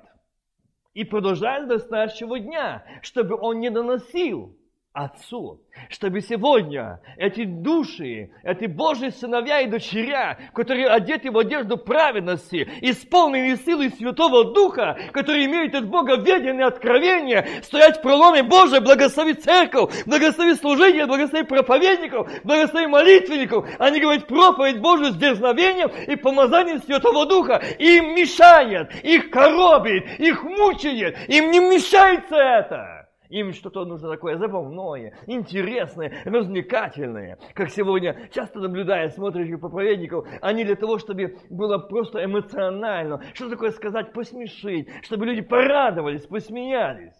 [0.94, 4.58] И продолжает до следующего дня, чтобы он не доносил
[4.94, 12.70] Отцу, чтобы сегодня эти души, эти Божьи сыновья и дочеря, которые одеты в одежду праведности,
[12.82, 19.34] исполнены силой Святого Духа, которые имеют от Бога ведение откровения, стоять в проломе Божия, благослови
[19.34, 23.70] церковь, благослови служение, благослови проповедников, благослови молитвенников.
[23.80, 27.64] Они говорят проповедь Божию с дерзновением и помазанием Святого Духа.
[27.80, 33.01] Им мешает, их коробит, их мучает, им не мешается это.
[33.32, 37.40] Им что-то нужно такое забавное, интересное, развлекательное.
[37.54, 43.72] Как сегодня часто наблюдая, смотришь проповедников, они для того, чтобы было просто эмоционально, что такое
[43.72, 47.16] сказать, посмешить, чтобы люди порадовались, посмеялись.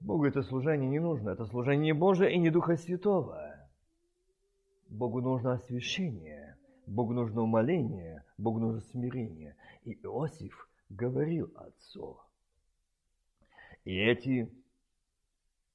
[0.00, 3.54] Богу это служение не нужно, это служение Божие и не Духа Святого.
[4.88, 6.56] Богу нужно освящение,
[6.86, 9.54] Богу нужно умоление, Богу нужно смирение.
[9.84, 12.18] И Иосиф говорил отцу,
[13.86, 14.52] и эти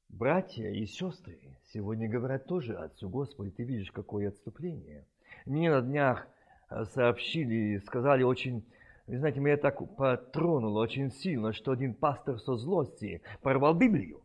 [0.09, 1.39] братья и сестры
[1.73, 5.07] сегодня говорят тоже Отцу, Господи, ты видишь, какое отступление.
[5.45, 6.27] Мне на днях
[6.69, 8.65] э, сообщили, сказали очень,
[9.07, 14.21] вы знаете, меня так потронуло очень сильно, что один пастор со злости порвал Библию.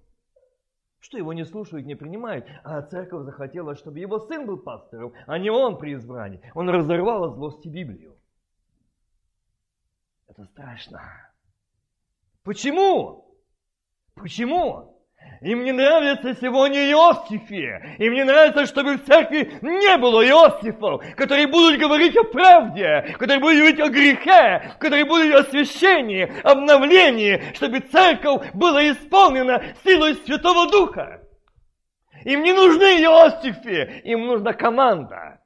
[0.99, 5.39] Что его не слушают, не принимают, а церковь захотела, чтобы его сын был пастором, а
[5.39, 6.41] не он при избрании.
[6.55, 8.16] Он разорвал от злости Библию.
[10.26, 11.01] Это страшно.
[12.43, 13.26] Почему?
[14.17, 14.97] Почему?
[15.43, 17.97] Им не нравится сегодня Иосифе.
[17.99, 23.41] Им не нравится, чтобы в церкви не было Иосифов, которые будут говорить о правде, которые
[23.41, 30.71] будут говорить о грехе, которые будут о священии, обновлении, чтобы церковь была исполнена силой Святого
[30.71, 31.21] Духа.
[32.25, 35.41] Им не нужны Иосифы, им нужна команда.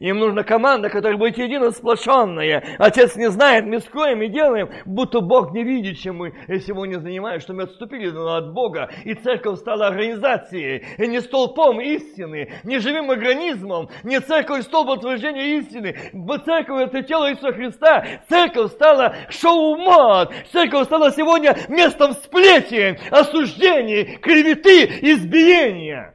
[0.00, 2.64] Им нужна команда, которая будет едино сплошенная.
[2.78, 7.44] Отец не знает, мы скроем и делаем, будто Бог не видит, чем мы сегодня занимаемся,
[7.44, 13.10] что мы отступили от Бога, и церковь стала организацией, и не столпом истины, не живым
[13.10, 15.96] организмом, не церковь столб утверждения истины.
[16.44, 18.04] Церковь это тело Иисуса Христа.
[18.28, 20.32] Церковь стала шоу-мод.
[20.52, 26.14] Церковь стала сегодня местом сплетен, осуждений, клеветы, избиения.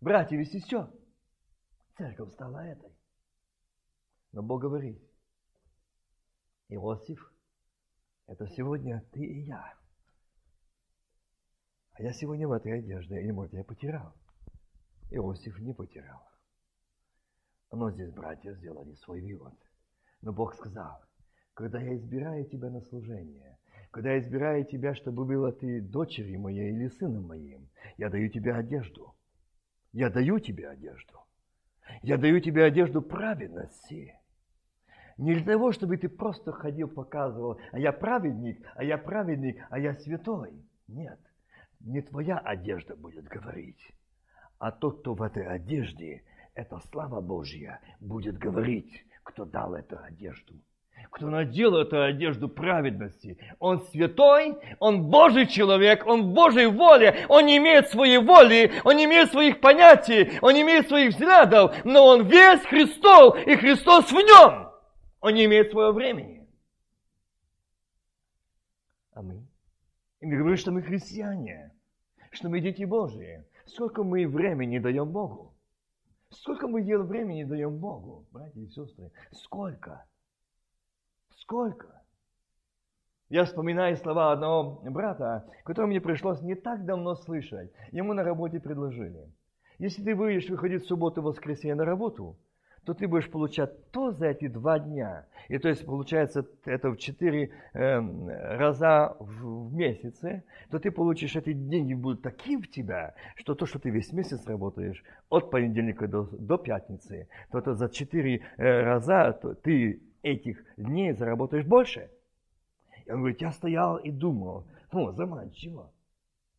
[0.00, 0.86] Братья и сестры,
[1.96, 2.83] церковь стала этой.
[4.34, 5.00] Но Бог говорит,
[6.68, 7.32] Иосиф,
[8.26, 9.74] это сегодня ты и я.
[11.92, 14.12] А я сегодня в этой одежде, или может я потерял.
[15.12, 16.20] Иосиф не потерял.
[17.70, 19.54] Но здесь братья сделали свой вывод.
[20.20, 21.00] Но Бог сказал,
[21.54, 23.56] когда я избираю тебя на служение,
[23.92, 27.68] когда я избираю тебя, чтобы была ты дочерью моей или сыном моим,
[27.98, 29.14] я даю тебе одежду.
[29.92, 31.20] Я даю тебе одежду.
[32.02, 34.18] Я даю тебе одежду праведности.
[35.16, 39.78] Не для того, чтобы ты просто ходил, показывал, а я праведник, а я праведник, а
[39.78, 40.52] я святой.
[40.88, 41.20] Нет,
[41.80, 43.80] не твоя одежда будет говорить,
[44.58, 46.22] а тот, кто в этой одежде,
[46.54, 50.54] это слава Божья, будет говорить, кто дал эту одежду.
[51.10, 53.38] Кто надел эту одежду праведности.
[53.58, 58.96] Он святой, он Божий человек, он в Божьей воле, он не имеет своей воли, он
[58.96, 64.10] не имеет своих понятий, он не имеет своих взглядов, но он весь Христов, и Христос
[64.10, 64.73] в нем.
[65.24, 66.46] Он не имеет своего времени.
[69.12, 69.42] А мы?
[70.20, 71.72] И мы говорим, что мы христиане,
[72.30, 73.42] что мы дети Божьи.
[73.64, 75.54] Сколько мы времени даем Богу?
[76.28, 79.12] Сколько мы дел времени даем Богу, братья и сестры?
[79.32, 80.04] Сколько?
[81.30, 82.02] Сколько?
[83.30, 87.72] Я вспоминаю слова одного брата, которого мне пришлось не так давно слышать.
[87.92, 89.32] Ему на работе предложили.
[89.78, 92.36] Если ты будешь выходить в субботу и воскресенье на работу,
[92.84, 95.26] то ты будешь получать то за эти два дня.
[95.48, 97.98] И то есть получается это в четыре э,
[98.56, 103.66] раза в, в месяце, то ты получишь эти деньги будут такие в тебя, что то,
[103.66, 108.82] что ты весь месяц работаешь, от понедельника до, до пятницы, то это за четыре э,
[108.82, 112.10] раза то ты этих дней заработаешь больше.
[113.06, 115.92] И он говорит, я стоял и думал, ну, заманчиво.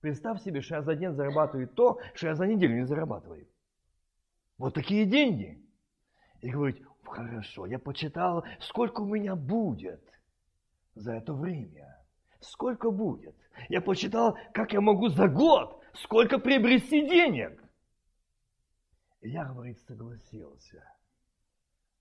[0.02, 3.48] Представь себе, что я за день зарабатываю то, что я за неделю не зарабатываю.
[4.58, 5.65] Вот такие деньги
[6.42, 10.02] и говорит, хорошо, я почитал, сколько у меня будет
[10.96, 12.04] за это время.
[12.42, 13.36] Сколько будет?
[13.70, 17.62] Я почитал, как я могу за год, сколько приобрести денег.
[19.22, 20.84] И я, говорит, согласился.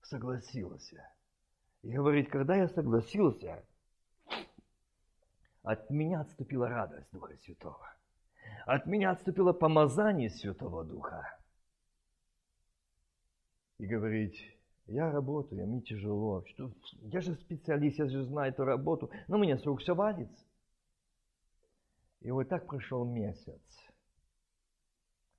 [0.03, 1.09] Согласился.
[1.81, 3.65] И говорит, когда я согласился,
[5.63, 7.91] от меня отступила радость Духа Святого.
[8.65, 11.39] От меня отступило помазание Святого Духа
[13.77, 14.37] и говорить,
[14.87, 16.71] я работаю, мне тяжело, что,
[17.01, 20.45] я же специалист, я же знаю эту работу, но мне с рук все валится.
[22.21, 23.61] И вот так прошел месяц.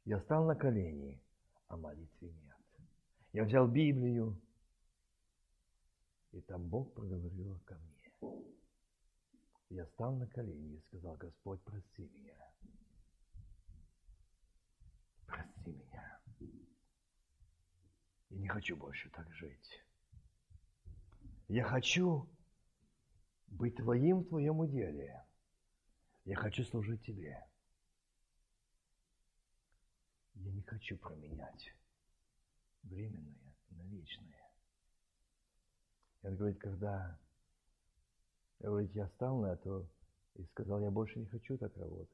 [0.05, 1.21] Я стал на колени,
[1.69, 2.57] а молитвы нет.
[3.33, 4.41] Я взял Библию,
[6.33, 8.43] и там Бог проговорил ко мне.
[9.71, 12.37] Я стал на колени и сказал, Господь, прости меня.
[15.27, 16.16] Прости меня.
[18.31, 19.85] Я не хочу больше так жить.
[21.49, 22.29] Я хочу
[23.47, 25.25] быть Твоим в Твоем уделе.
[26.25, 27.47] Я хочу служить Тебе.
[30.35, 31.75] Я не хочу променять
[32.83, 34.51] временное на вечное.
[36.23, 37.19] И он говорит, когда
[38.59, 39.87] говорит, я стал на это
[40.35, 42.11] и сказал, я больше не хочу так работать.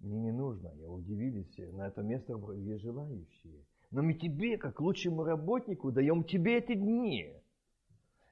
[0.00, 0.68] Мне не нужно.
[0.74, 3.64] Я удивились, на это место есть желающие.
[3.92, 7.30] Но мы тебе, как лучшему работнику, даем тебе эти дни.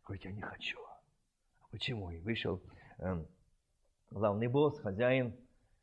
[0.04, 0.78] Говорит, я не хочу.
[1.70, 2.10] Почему?
[2.10, 2.62] И вышел
[2.98, 3.22] э,
[4.10, 5.36] главный босс, хозяин,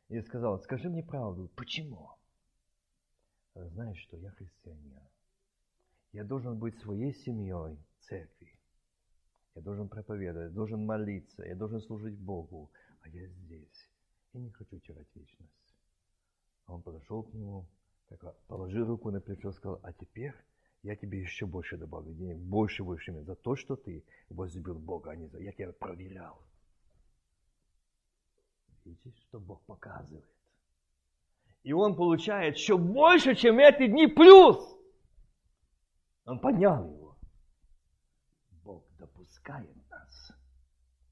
[0.08, 2.10] и сказал, скажи мне правду, почему?
[3.54, 5.00] Знаешь, что я христианин.
[6.12, 8.58] Я должен быть своей семьей, церкви.
[9.54, 12.70] Я должен проповедовать, должен молиться, я должен служить Богу,
[13.00, 13.90] а я здесь.
[14.32, 15.76] Я не хочу терять вечность.
[16.66, 17.66] А он подошел к нему,
[18.16, 20.34] так, положил руку на плечо, сказал, а теперь
[20.82, 25.16] я тебе еще больше добавлю денег, больше, больше за то, что ты возлюбил Бога, а
[25.16, 25.38] не за...
[25.38, 26.40] Я тебя проверял.
[28.84, 30.24] Видите, что Бог показывает.
[31.62, 34.56] И он получает еще больше, чем эти дни плюс.
[36.24, 37.16] Он поднял его.
[38.62, 40.32] Бог допускает нас,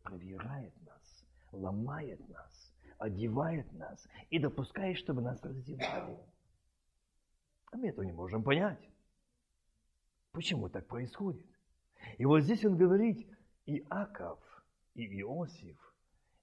[0.03, 6.19] проверяет нас, ломает нас, одевает нас и допускает, чтобы нас раздевали.
[7.73, 8.81] А мы этого не можем понять.
[10.33, 11.47] Почему так происходит?
[12.19, 13.27] И вот здесь он говорит,
[13.67, 14.39] Иаков
[14.95, 15.79] и Иосиф,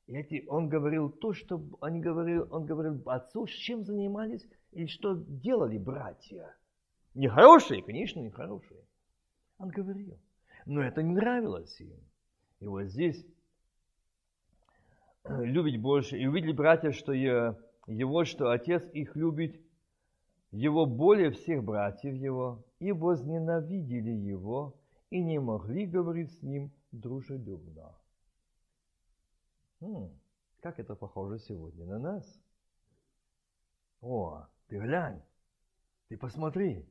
[0.07, 5.15] и эти, он говорил то, что они говорил, он говорил отцу, чем занимались и что
[5.15, 6.55] делали братья.
[7.13, 8.81] Не хорошие, конечно, не хорошие.
[9.57, 10.19] Он говорил.
[10.65, 11.93] Но это не нравилось им.
[12.59, 13.25] И вот здесь
[15.23, 16.17] э, любить больше.
[16.17, 19.61] И увидели братья, что его, что отец их любит,
[20.53, 24.75] его более всех братьев его, и возненавидели его,
[25.09, 27.95] и не могли говорить с ним дружелюбно.
[29.81, 30.11] М-м,
[30.61, 32.39] как это похоже сегодня на нас?
[34.01, 35.21] О, ты глянь,
[36.07, 36.85] ты посмотри,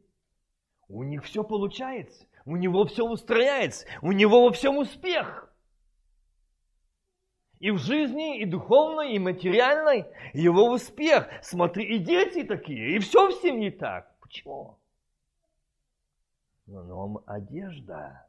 [0.88, 5.51] у них все получается, у него все устрояется, у него во всем успех.
[7.62, 11.28] И в жизни, и духовной, и материальной его успех.
[11.42, 14.18] Смотри, и дети такие, и все в семье так.
[14.18, 14.78] Почему?
[16.66, 18.26] Но одежда.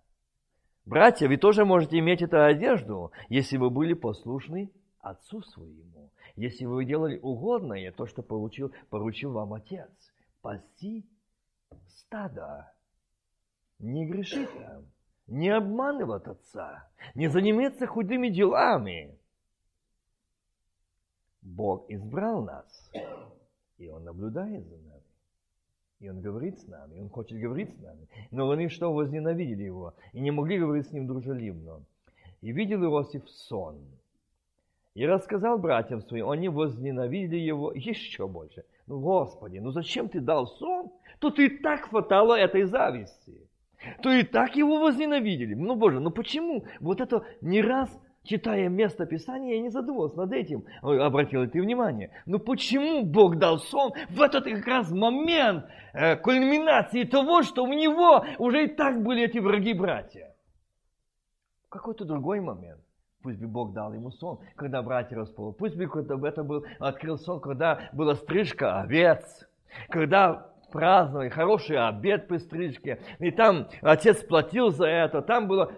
[0.85, 4.69] Братья, вы тоже можете иметь эту одежду, если вы были послушны
[4.99, 6.11] отцу своему.
[6.35, 9.89] Если вы делали угодное, то, что получил, поручил вам отец.
[10.43, 11.07] Паси
[11.87, 12.71] стада.
[13.79, 14.85] Не грешить там.
[15.25, 16.87] Не обманывать отца.
[17.15, 19.17] Не заниматься худыми делами.
[21.43, 22.91] Бог избрал нас,
[23.77, 25.01] и Он наблюдает за нами.
[25.99, 28.07] И Он говорит с нами, Он хочет говорить с нами.
[28.31, 31.83] Но они что, возненавидели Его и не могли говорить с Ним дружелюбно.
[32.41, 33.77] И видел Иосиф сон.
[34.95, 38.63] И рассказал братьям своим, они возненавидели его еще больше.
[38.85, 40.91] Ну, Господи, ну зачем ты дал сон?
[41.19, 43.49] Тут и так хватало этой зависти.
[44.01, 45.55] То и так его возненавидели.
[45.55, 46.65] Ну, Боже, ну почему?
[46.79, 47.89] Вот это не раз
[48.23, 52.11] читая место Писания, я не задумывался над этим, обратил ты внимание.
[52.25, 57.73] Но почему Бог дал сон в этот как раз момент э, кульминации того, что у
[57.73, 60.33] него уже и так были эти враги-братья?
[61.67, 62.79] В какой-то другой момент.
[63.21, 65.57] Пусть бы Бог дал ему сон, когда братья расположили.
[65.57, 69.47] Пусть бы это был, открыл сон, когда была стрижка овец.
[69.89, 72.99] Когда праздновали, хороший обед при стрижке.
[73.19, 75.71] И там отец платил за это, там была э,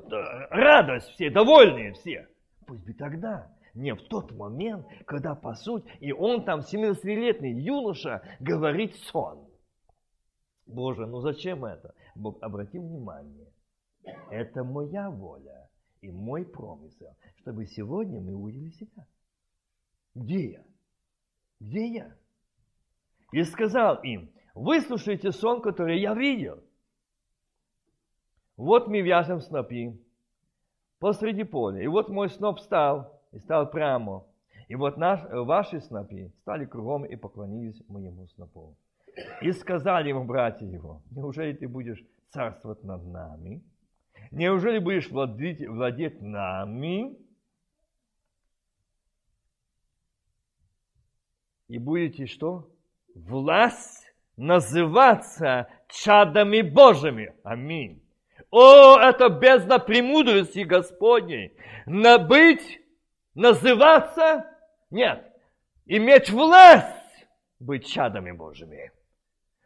[0.50, 2.28] радость все, довольные все.
[2.66, 8.22] Пусть бы тогда, не в тот момент, когда по сути, и он там, 17-летний юноша,
[8.40, 9.48] говорит сон.
[10.66, 11.94] Боже, ну зачем это?
[12.16, 13.52] Бог, обрати внимание,
[14.32, 15.70] это моя воля
[16.02, 19.06] и мой промысел, чтобы сегодня мы увидели себя.
[20.16, 20.64] Где я?
[21.60, 22.16] Где я?
[23.32, 26.64] И сказал им, выслушайте сон, который я видел.
[28.58, 30.00] Вот мы вяжем снопи,
[31.06, 31.84] посреди поля.
[31.84, 34.26] И вот мой сноп встал и стал прямо.
[34.70, 38.76] И вот наш, ваши снопи стали кругом и поклонились моему снопу.
[39.40, 43.62] И сказали ему братья его, неужели ты будешь царствовать над нами?
[44.32, 47.16] Неужели будешь владеть, владеть нами?
[51.68, 52.68] И будете что?
[53.14, 57.36] власть называться чадами Божьими.
[57.44, 58.05] Аминь.
[58.58, 61.58] О, это бездна премудрости Господней.
[61.86, 62.80] На быть,
[63.34, 64.50] называться,
[64.90, 65.30] нет,
[65.86, 67.28] иметь власть
[67.60, 68.94] быть чадами Божьими.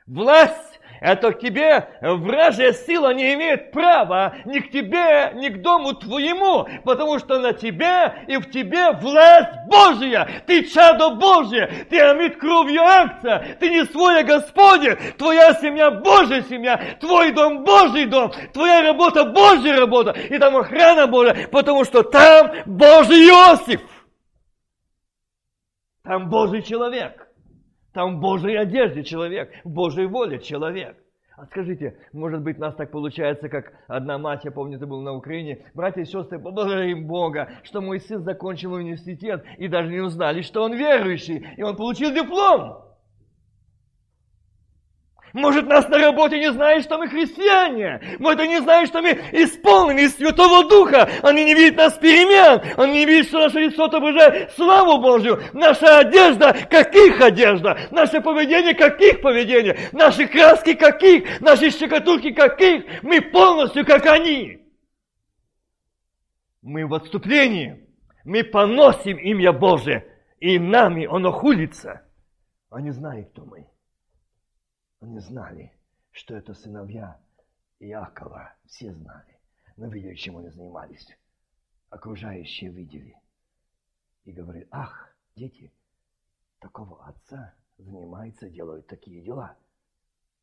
[0.09, 5.93] Власть– это к тебе вражья сила не имеет права ни к тебе, ни к дому
[5.93, 10.27] твоему, потому что на тебе и в тебе власть Божья.
[10.47, 16.97] Ты чадо Божье, ты омит кровью акция, ты не своя Господи, твоя семья Божья семья,
[16.99, 22.51] твой дом Божий дом, твоя работа Божья работа, и там охрана Божья, потому что там
[22.65, 23.81] Божий Иосиф.
[26.03, 27.28] Там Божий человек.
[27.99, 30.95] Там в Божьей одежде человек, в Божьей воле человек.
[31.35, 35.13] А скажите, может быть, нас так получается, как одна мать, я помню, это был на
[35.13, 40.43] Украине, братья и сестры, поблагодарим Бога, что мой сын закончил университет, и даже не узнали,
[40.43, 42.88] что он верующий, и он получил диплом.
[45.33, 48.01] Может, нас на работе не знают, что мы христиане.
[48.19, 51.09] Может, они не знают, что мы исполнены из Святого Духа.
[51.21, 52.61] Они не видят нас перемен.
[52.77, 55.41] Они не видят, что наше лицо отображает славу Божью.
[55.53, 57.77] Наша одежда, каких одежда?
[57.91, 59.77] Наше поведение, каких поведение?
[59.91, 61.39] Наши краски, каких?
[61.41, 62.85] Наши щекотурки, каких?
[63.03, 64.59] Мы полностью, как они.
[66.61, 67.87] Мы в отступлении.
[68.25, 70.05] Мы поносим имя Божие.
[70.39, 72.01] И нами оно хулится.
[72.71, 73.68] Они знают, кто мы.
[75.01, 75.73] Они знали,
[76.11, 77.19] что это сыновья
[77.79, 78.53] Иакова.
[78.65, 79.39] Все знали.
[79.77, 81.07] Но видели, чем они занимались.
[81.89, 83.15] Окружающие видели.
[84.25, 85.71] И говорили, ах, дети,
[86.59, 89.57] такого отца занимается, делают такие дела.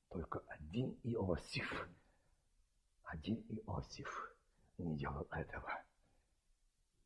[0.09, 1.89] Только один Иосиф,
[3.05, 4.37] один Иосиф
[4.79, 5.71] не делал этого.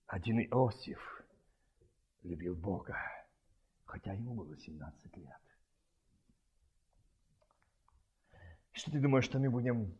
[0.06, 1.24] Один Иосиф
[2.22, 2.96] любил Бога,
[3.84, 5.40] хотя ему было 17 лет.
[8.80, 9.92] Что ты думаешь, что мы будем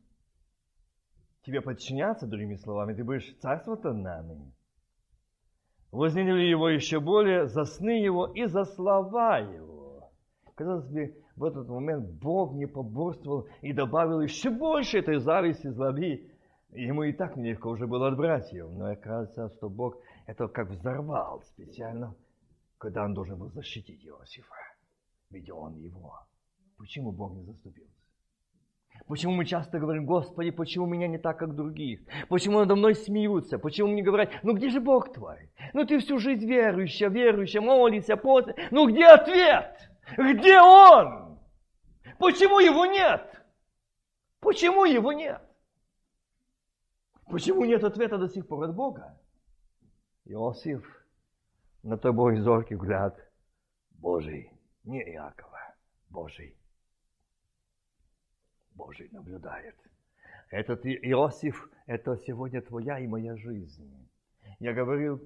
[1.42, 2.94] тебе подчиняться, другими словами?
[2.94, 4.54] Ты будешь царствовать нами?
[5.92, 10.10] Возненили его еще более за сны его и за слова его.
[10.54, 16.32] Казалось бы, в этот момент Бог не поборствовал и добавил еще больше этой зависти, злоби.
[16.70, 18.70] Ему и так нелегко уже было от братьев.
[18.70, 22.14] Но оказывается, что Бог это как взорвал специально,
[22.78, 24.54] когда он должен был защитить Иосифа.
[25.28, 26.18] Ведь он его.
[26.78, 27.99] Почему Бог не заступился?
[29.10, 32.00] Почему мы часто говорим, Господи, почему меня не так, как других?
[32.28, 33.58] Почему надо мной смеются?
[33.58, 35.50] Почему мне говорят, ну где же Бог твой?
[35.72, 38.54] Ну ты всю жизнь верующая, верующая, молишься, после.
[38.70, 39.90] Ну где ответ?
[40.16, 41.40] Где Он?
[42.18, 43.42] Почему его нет?
[44.38, 45.42] Почему его нет?
[47.26, 49.18] Почему нет ответа до сих пор от Бога?
[50.24, 50.84] Иосиф,
[51.82, 53.18] на тобой зоркий взгляд
[53.90, 54.52] Божий,
[54.84, 55.74] не Иакова,
[56.10, 56.59] Божий.
[58.80, 59.76] Божий наблюдает.
[60.48, 64.08] Этот Иосиф, это сегодня твоя и моя жизнь.
[64.58, 65.20] Я говорил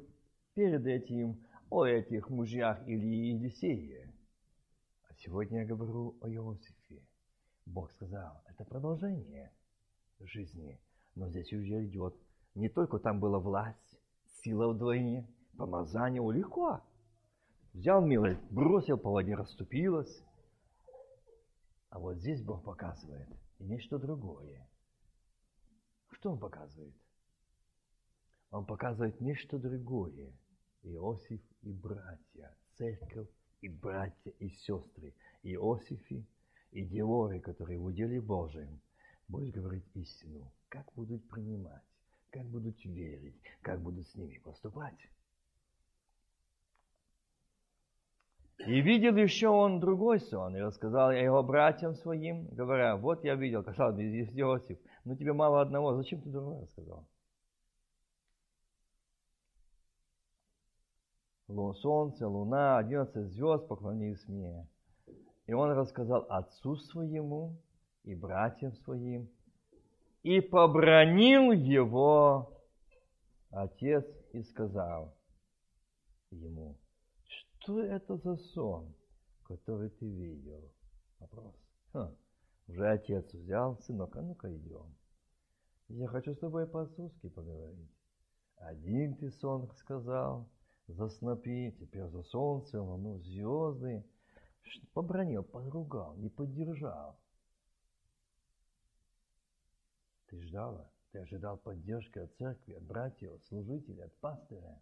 [0.55, 1.40] перед этим
[1.70, 4.12] о этих мужьях или Елисее.
[5.09, 7.00] А сегодня я говорю о Иосифе.
[7.64, 9.52] Бог сказал, это продолжение
[10.18, 10.80] жизни.
[11.14, 12.14] Но здесь уже идет,
[12.57, 14.00] не только там была власть,
[14.42, 16.80] сила вдвойне, помазание, легко.
[17.72, 20.24] Взял милость, бросил по воде, расступилась.
[21.90, 23.28] А вот здесь Бог показывает–
[23.59, 24.68] нечто другое.
[26.11, 26.94] Что он показывает?
[28.50, 30.32] Он показывает нечто другое.
[30.82, 33.28] Иосиф и братья, церковь
[33.62, 36.26] и братья и сестры, Иосифи
[36.72, 38.80] и Деоры, которые в уделе Божьем,
[39.28, 41.82] будут говорить истину, как будут принимать,
[42.30, 44.98] как будут верить, как будут с ними поступать.
[48.59, 53.62] И видел еще он другой сон, и рассказал его братьям своим, говоря, вот я видел,
[53.62, 57.05] казалось, здесь Иосиф, но тебе мало одного, зачем ты другой рассказал?
[61.74, 64.66] Солнце, луна, одиннадцать звезд поклонились мне.
[65.46, 67.57] И он рассказал отцу своему
[68.02, 69.28] и братьям своим,
[70.22, 72.50] и побронил его
[73.50, 75.14] отец и сказал
[76.30, 76.76] ему,
[77.64, 78.94] что это за сон,
[79.44, 80.70] который ты видел?
[81.18, 81.54] Вопрос.
[81.92, 82.14] Ха.
[82.66, 84.94] Уже отец взял, сынок, а ну-ка идем.
[85.88, 87.90] Я хочу с тобой по-отцовски поговорить.
[88.56, 90.48] Один ты сон сказал,
[90.88, 94.04] за снопи, теперь за солнце, луну, звезды.
[94.92, 97.18] Побронил, поругал, не поддержал.
[100.26, 100.90] Ты ждала?
[101.12, 104.80] Ты ожидал поддержки от церкви, от братьев, служителей, от пастыря,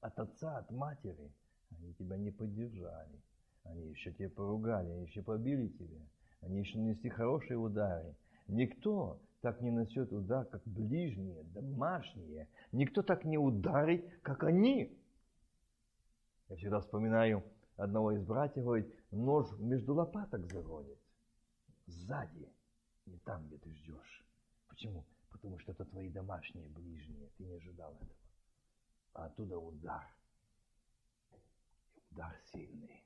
[0.00, 1.32] от отца, от матери–
[1.80, 3.20] они тебя не поддержали.
[3.64, 6.00] Они еще тебя поругали, они еще побили тебя.
[6.42, 8.14] Они еще нанесли хорошие удары.
[8.48, 12.48] Никто так не нанесет удар, как ближние, домашние.
[12.72, 14.98] Никто так не ударит, как они.
[16.48, 17.42] Я всегда вспоминаю
[17.76, 20.98] одного из братьев, говорит, нож между лопаток загонит.
[21.86, 22.48] Сзади,
[23.06, 24.24] не там, где ты ждешь.
[24.68, 25.04] Почему?
[25.30, 27.28] Потому что это твои домашние, ближние.
[27.36, 28.10] Ты не ожидал этого.
[29.14, 30.06] А оттуда удар.
[32.14, 33.02] Удар сильный.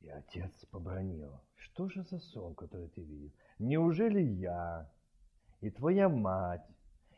[0.00, 1.40] И отец побронил.
[1.56, 3.30] Что же за сон, который ты видел?
[3.58, 4.90] Неужели я
[5.60, 6.66] и твоя мать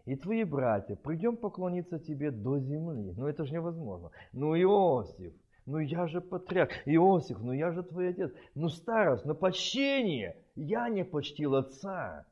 [0.04, 3.12] и твои братья придем поклониться тебе до земли?
[3.16, 4.10] Ну это же невозможно.
[4.32, 5.32] Ну Иосиф,
[5.64, 6.72] ну я же патриарх.
[6.84, 8.32] Иосиф, ну я же твой отец.
[8.56, 10.36] Ну старость, ну почтение.
[10.56, 12.26] Я не почтил отца.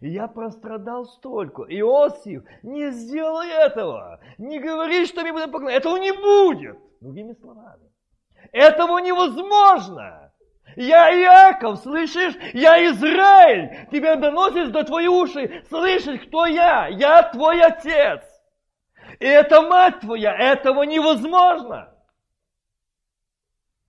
[0.00, 1.62] Я прострадал столько.
[1.62, 4.20] Иосиф, не сделай этого.
[4.38, 5.88] Не говори, что мне будут поклоняться.
[5.88, 6.78] Этого не будет.
[7.00, 7.90] Другими словами.
[8.52, 10.32] Этого невозможно.
[10.76, 12.36] Я Яков, слышишь?
[12.54, 13.88] Я Израиль.
[13.90, 15.64] Тебя доносит до твоих ушей.
[15.68, 16.86] Слышишь, кто я?
[16.86, 18.22] Я твой отец.
[19.18, 20.36] И это мать твоя.
[20.36, 21.92] Этого невозможно.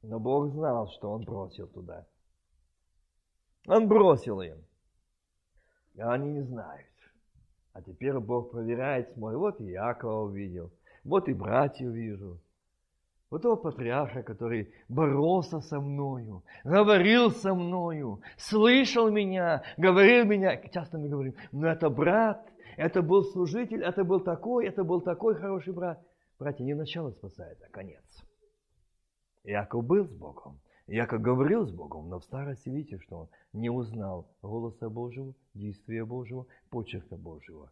[0.01, 2.07] Но Бог знал, что он бросил туда.
[3.67, 4.65] Он бросил им.
[5.99, 6.87] А они не знают.
[7.73, 10.71] А теперь Бог проверяет, смотрит, вот и Якова увидел,
[11.03, 12.39] вот и братьев вижу.
[13.29, 20.57] Вот того патриарха, который боролся со мною, говорил со мною, слышал меня, говорил меня.
[20.69, 22.43] Часто мы говорим, ну это брат,
[22.75, 26.03] это был служитель, это был такой, это был такой хороший брат.
[26.39, 28.03] Братья, не начало спасает, а конец.
[29.43, 30.59] Яков был с Богом,
[30.89, 36.03] Яков говорил с Богом, но в старости видите, что он не узнал голоса Божьего, действия
[36.03, 37.71] Божьего, почерка Божьего.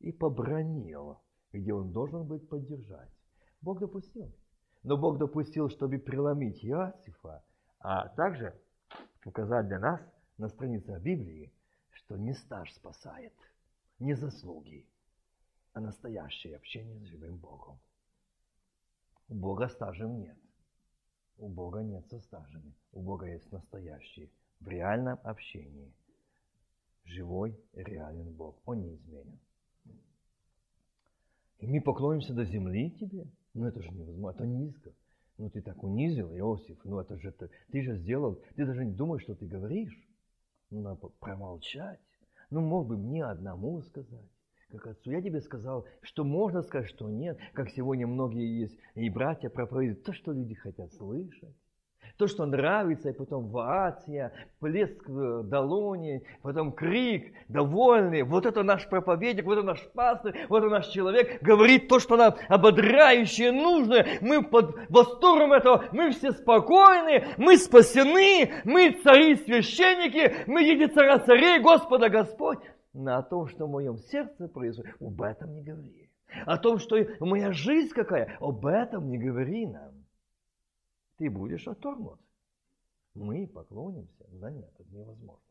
[0.00, 1.18] И побронил,
[1.52, 3.08] где он должен быть поддержать.
[3.62, 4.30] Бог допустил.
[4.82, 7.42] Но Бог допустил, чтобы преломить Иосифа,
[7.78, 8.54] а также
[9.22, 10.00] показать для нас
[10.36, 11.52] на страницах Библии,
[11.90, 13.34] что не стаж спасает,
[13.98, 14.86] не заслуги,
[15.72, 17.78] а настоящее общение с живым Богом.
[19.28, 20.39] У Бога стажем нет.
[21.40, 22.74] У Бога нет со стажами.
[22.92, 24.30] У Бога есть настоящий,
[24.60, 25.90] в реальном общении.
[27.04, 28.60] Живой, реален Бог.
[28.66, 29.38] Он не изменен.
[31.60, 33.26] И мы поклонимся до земли тебе.
[33.54, 34.92] Ну это же невозможно, это низко.
[35.38, 38.92] Ну ты так унизил, Иосиф, ну это же ты, ты же сделал, ты даже не
[38.92, 39.98] думаешь, что ты говоришь.
[40.68, 42.00] Ну надо промолчать.
[42.50, 44.30] Ну мог бы мне одному сказать
[44.70, 45.10] как отцу.
[45.10, 50.04] Я тебе сказал, что можно сказать, что нет, как сегодня многие есть и братья проповедуют
[50.04, 51.54] то, что люди хотят слышать.
[52.16, 58.24] То, что нравится, и потом вация, плеск в долоне, потом крик, довольный.
[58.24, 62.16] Вот это наш проповедник, вот это наш пастор, вот это наш человек говорит то, что
[62.16, 64.04] нам ободряющее, нужно.
[64.20, 71.20] Мы под восторгом этого, мы все спокойны, мы спасены, мы цари священники, мы дети царя
[71.20, 72.58] царей, Господа Господь
[72.92, 76.10] на том, что в моем сердце происходит, об этом не говори.
[76.46, 79.94] О том, что моя жизнь какая, об этом не говори нам.
[81.18, 82.20] Ты будешь отторгнут.
[83.14, 84.24] Мы поклонимся.
[84.28, 85.42] Да нет, это невозможно.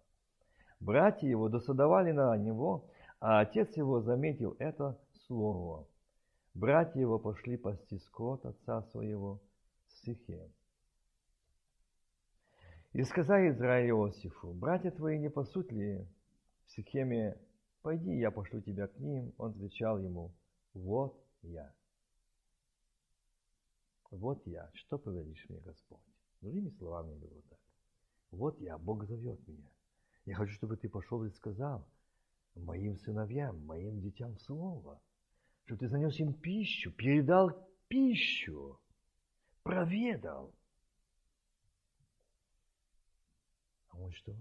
[0.79, 2.85] Братья его досадовали на него,
[3.19, 5.85] а отец его заметил это слово.
[6.53, 9.39] Братья его пошли пасти скот отца своего
[9.87, 10.49] Сихем.
[12.93, 16.07] И сказал Израиль Иосифу, братья твои не пасут ли
[16.70, 17.36] в Сихеме,
[17.82, 19.34] пойди, я пошлю тебя к ним.
[19.38, 20.32] Он отвечал ему,
[20.74, 21.74] вот я.
[24.11, 25.99] Вот я, что повелишь мне, Господь?
[26.41, 27.59] Другими словами было так.
[28.32, 29.70] Вот я, Бог зовет меня.
[30.26, 31.88] Я хочу, чтобы ты пошел и сказал
[32.53, 35.01] моим сыновьям, моим детям слово,
[35.65, 38.80] чтобы ты занес им пищу, передал пищу,
[39.63, 40.53] проведал.
[43.89, 44.36] А он что?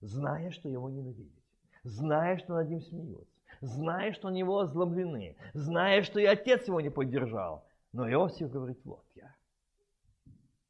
[0.00, 1.44] Зная, что его ненавидят,
[1.84, 6.80] зная, что над ним смеются, зная, что на него озлоблены, зная, что и отец его
[6.80, 7.64] не поддержал.
[7.92, 9.34] Но Иосиф говорит, вот я.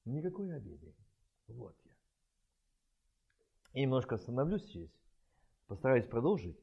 [0.04, 0.94] Никакой обиды.
[1.48, 1.92] Вот я.
[3.72, 4.90] И немножко остановлюсь здесь,
[5.66, 6.58] постараюсь продолжить.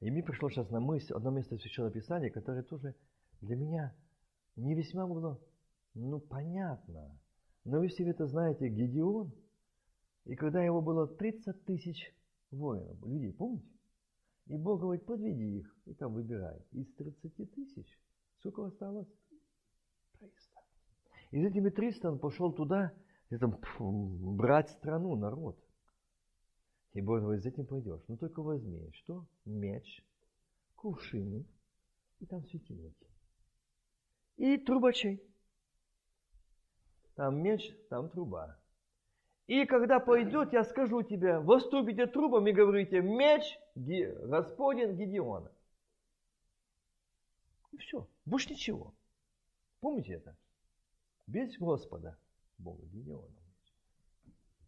[0.00, 2.94] И мне пришло сейчас на мысль одно место Священного Писания, которое тоже
[3.42, 3.94] для меня
[4.56, 5.38] не весьма было,
[5.94, 7.18] ну, понятно.
[7.64, 9.32] Но вы все это знаете, Гедеон–
[10.30, 12.14] и когда его было 30 тысяч
[12.52, 13.66] воинов, людей, помните?
[14.46, 16.64] И Бог говорит, подведи их, и там выбирай.
[16.70, 17.98] Из 30 тысяч
[18.38, 19.08] сколько осталось?
[20.20, 20.60] 300.
[21.32, 22.92] Из этими 300 он пошел туда,
[23.30, 23.58] и там,
[24.36, 25.58] брать страну, народ.
[26.92, 28.04] И Бог говорит, за этим пойдешь.
[28.06, 29.26] Но только возьми, что?
[29.44, 30.06] Меч,
[30.76, 31.44] кувшины,
[32.20, 33.08] и там светильники.
[34.36, 35.20] и трубачей.
[37.16, 38.59] Там меч, там труба.
[39.50, 43.42] И когда пойдет, я скажу тебе, выступите трубом и говорите, меч
[43.74, 45.50] Господень Гедеона.
[47.72, 48.94] И все, больше ничего.
[49.80, 50.36] Помните это?
[51.26, 52.16] Без Господа
[52.58, 53.26] Бога Гедеона.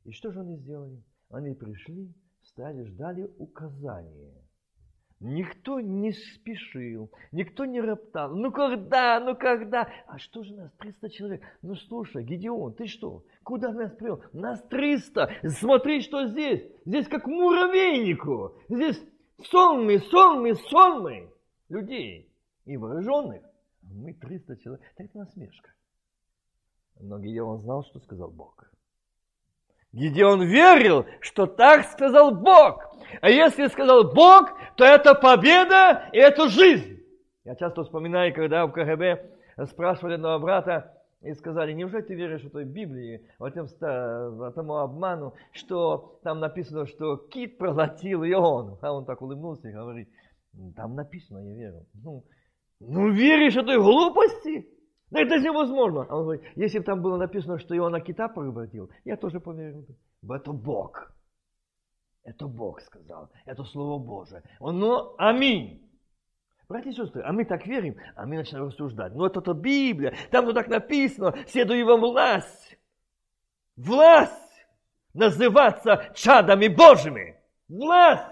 [0.02, 1.00] И что же они сделали?
[1.30, 2.12] Они пришли,
[2.42, 4.41] стали, ждали указания.
[5.24, 8.34] Никто не спешил, никто не роптал.
[8.34, 9.88] Ну когда, ну когда?
[10.08, 11.42] А что же нас 300 человек?
[11.62, 13.22] Ну слушай, Гедеон, ты что?
[13.44, 14.20] Куда нас привел?
[14.32, 15.30] Нас 300.
[15.60, 16.68] Смотри, что здесь.
[16.84, 18.56] Здесь как муравейнику.
[18.68, 19.00] Здесь
[19.44, 21.32] сонмы, сонмы, сонмы
[21.68, 22.28] людей
[22.64, 23.44] и вооруженных.
[23.82, 24.84] Мы 300 человек.
[24.96, 25.70] Так это насмешка.
[26.98, 28.68] Но Гедеон знал, что сказал Бог.
[29.92, 32.82] Гедеон верил, что так сказал Бог.
[33.20, 37.00] А если сказал Бог, то это победа и это жизнь.
[37.44, 39.30] Я часто вспоминаю, когда в КГБ
[39.66, 44.78] спрашивали одного брата, и сказали, неужели ты веришь в той Библии, в этом, в этому
[44.78, 48.76] обману, что там написано, что кит проглотил Ион.
[48.82, 50.08] А он так улыбнулся и говорит,
[50.74, 51.86] там написано, я верю.
[51.94, 52.24] Ну,
[52.80, 54.68] ну веришь этой глупости?
[55.12, 56.06] Да это невозможно.
[56.08, 59.86] А он говорит, если бы там было написано, что Иона кита проглотил, я тоже поверил
[60.22, 60.34] бы.
[60.34, 61.12] Это Бог.
[62.24, 63.30] Это Бог сказал.
[63.44, 64.42] Это Слово Божие.
[64.58, 65.86] Ну, аминь.
[66.66, 69.14] Братья и сестры, а мы так верим, а мы начинаем рассуждать.
[69.14, 72.78] Ну, это то Библия, там ну так написано, седую вам власть.
[73.76, 74.66] Власть
[75.12, 77.36] называться чадами Божьими.
[77.68, 78.31] Власть.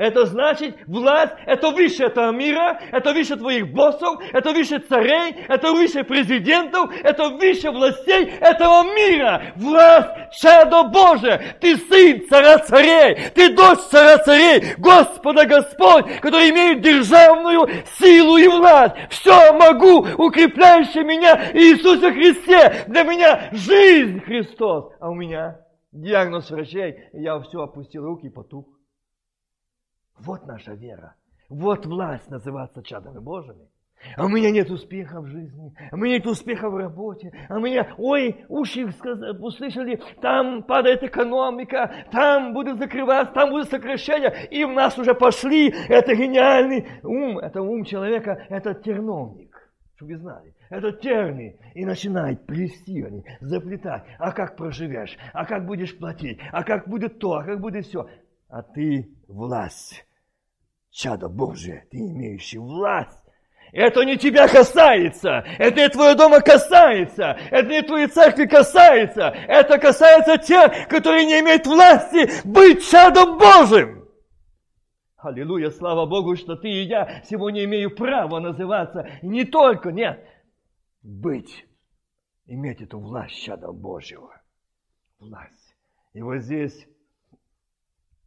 [0.00, 5.72] Это значит, власть, это выше этого мира, это выше твоих боссов, это выше царей, это
[5.72, 9.52] выше президентов, это выше властей этого мира.
[9.56, 10.08] Власть
[10.40, 11.54] Чадо Божие.
[11.60, 18.48] Ты сын царя царей, ты дочь царя царей, Господа Господь, который имеет державную силу и
[18.48, 18.94] власть.
[19.10, 22.84] Все могу, укрепляющий меня Иисусе Христе.
[22.86, 25.60] Для меня жизнь Христос, а у меня
[25.92, 28.79] диагноз врачей, я все опустил руки и потух.
[30.24, 31.14] Вот наша вера.
[31.48, 33.68] Вот власть называться чадами Божьими.
[34.16, 37.58] А у меня нет успеха в жизни, а у меня нет успеха в работе, а
[37.58, 44.64] у меня, ой, уши услышали, там падает экономика, там будет закрываться, там будет сокращение, и
[44.64, 50.54] в нас уже пошли, это гениальный ум, это ум человека, это терновник, чтобы вы знали,
[50.70, 56.64] это терни, и начинает плести они, заплетать, а как проживешь, а как будешь платить, а
[56.64, 58.08] как будет то, а как будет все,
[58.48, 60.06] а ты власть
[60.90, 63.16] чадо Божие, ты имеющий власть.
[63.72, 69.78] Это не тебя касается, это не твоего дома касается, это не твоей церкви касается, это
[69.78, 74.08] касается тех, которые не имеют власти быть чадом Божьим.
[75.18, 80.26] Аллилуйя, слава Богу, что ты и я сегодня имею право называться не только, нет,
[81.02, 81.64] быть,
[82.46, 84.40] иметь эту власть чадом Божьего.
[85.20, 85.76] Власть.
[86.14, 86.88] И вот здесь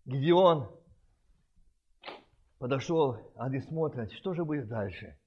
[0.05, 0.70] Гедеон
[2.64, 5.18] подошел, они смотрят, что же будет дальше.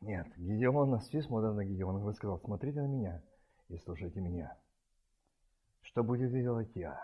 [0.00, 3.20] Нет, Гедеон, все смотрят на Гедеона, он сказал, смотрите на меня
[3.68, 4.56] и слушайте меня.
[5.80, 6.96] Что будет делать я?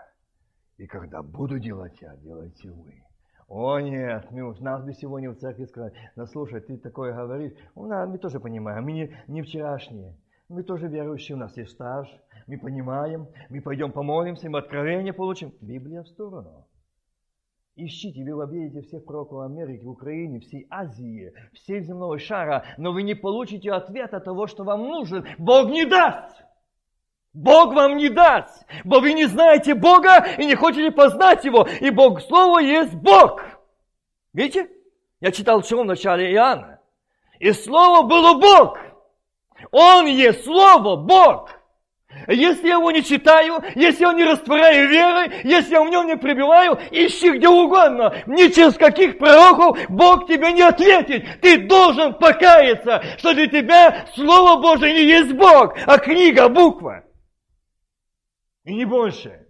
[0.77, 3.03] И когда буду делать я, делайте вы.
[3.49, 7.85] О нет, мы, нас бы сегодня в церкви сказали, ну слушай, ты такое говоришь, у
[7.85, 10.15] нас, мы тоже понимаем, мы не, не вчерашние,
[10.47, 12.07] мы тоже верующие, у нас есть стаж,
[12.47, 15.51] мы понимаем, мы пойдем помолимся, мы откровение получим.
[15.59, 16.65] Библия в сторону.
[17.85, 23.15] Ищите, вы объедете всех пророков Америки, Украине, всей Азии, всей земного шара, но вы не
[23.15, 25.25] получите ответа того, что вам нужен.
[25.37, 26.35] Бог не даст!
[27.33, 31.89] Бог вам не даст, бо вы не знаете Бога и не хотите познать Его, и
[31.91, 33.41] Бог Слово есть Бог.
[34.33, 34.69] Видите?
[35.21, 36.81] Я читал в начале Иоанна.
[37.39, 38.77] И Слово было Бог.
[39.71, 41.49] Он есть Слово, Бог.
[42.27, 46.17] Если я его не читаю, если я не растворяю верой, если я в нем не
[46.17, 48.15] пребываю, ищи где угодно.
[48.25, 51.39] Ни через каких пророков Бог тебе не ответит.
[51.41, 57.03] Ты должен покаяться, что для тебя Слово Божие не есть Бог, а книга, буква.
[58.65, 59.47] И не больше.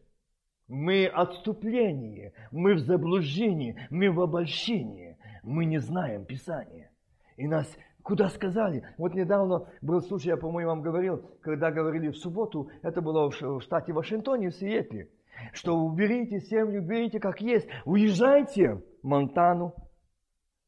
[0.68, 5.18] Мы отступление, мы в заблуждении, мы в обольщении.
[5.44, 6.92] Мы не знаем Писания.
[7.38, 7.68] И нас
[8.10, 8.84] Куда сказали?
[8.98, 13.62] Вот недавно был случай, я, по-моему, вам говорил, когда говорили в субботу, это было в
[13.62, 15.12] штате Вашингтоне, в Сиэтле,
[15.54, 19.76] что уберите землю, уберите как есть, уезжайте в Монтану.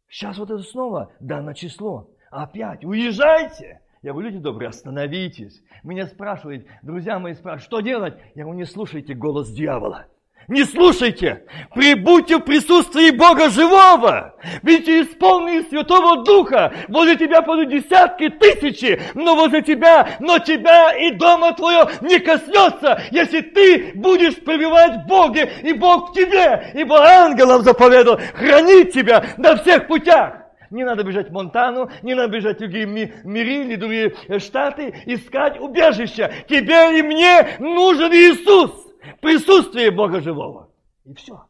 [0.07, 2.11] Сейчас вот это снова данное число.
[2.29, 3.81] Опять, уезжайте.
[4.03, 5.63] Я говорю, люди добрые, остановитесь.
[5.81, 8.19] Меня спрашивают, друзья мои спрашивают, что делать?
[8.35, 10.05] Я говорю, не слушайте голос дьявола.
[10.47, 11.43] Не слушайте!
[11.73, 14.35] Прибудьте в присутствии Бога живого!
[14.63, 21.11] Ведь исполненный Святого Духа, возле тебя будут десятки, тысячи, но возле тебя, но тебя и
[21.11, 26.99] дома твое не коснется, если ты будешь пребывать в Боге, и Бог в тебе, ибо
[26.99, 30.33] ангелам заповедал хранить тебя на всех путях.
[30.71, 35.59] Не надо бежать в Монтану, не надо бежать в другие миры или другие штаты, искать
[35.59, 36.31] убежища.
[36.47, 38.90] Тебе и мне нужен Иисус
[39.21, 40.69] присутствие Бога живого.
[41.05, 41.47] И все.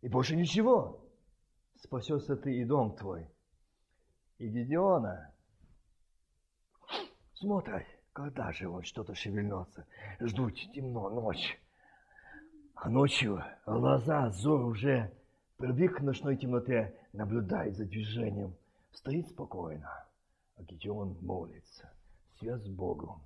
[0.00, 1.00] И больше ничего.
[1.76, 3.28] Спасешься ты и дом твой.
[4.38, 5.32] И Гедеона.
[7.34, 9.86] Смотрят, когда же он что-то шевельнется.
[10.20, 11.58] Ждут темно, ночь.
[12.74, 15.12] А ночью глаза, взор уже
[15.56, 18.54] привык к ночной темноте, наблюдает за движением.
[18.92, 20.06] Стоит спокойно.
[20.56, 21.90] А Гедеон молится.
[22.38, 23.22] Связь с Богом.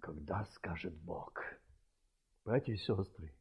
[0.00, 1.42] Когда скажет Бог–
[2.44, 3.32] Братья и сестры,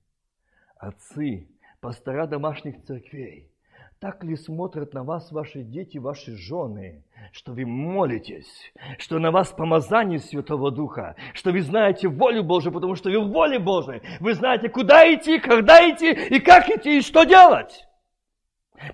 [0.78, 1.50] отцы,
[1.82, 3.52] пастора домашних церквей,
[4.00, 9.52] так ли смотрят на вас ваши дети, ваши жены, что вы молитесь, что на вас
[9.52, 14.36] помазание Святого Духа, что вы знаете волю Божию, потому что вы в воле Божией, вы
[14.36, 17.86] знаете, куда идти, когда идти и как идти и что делать.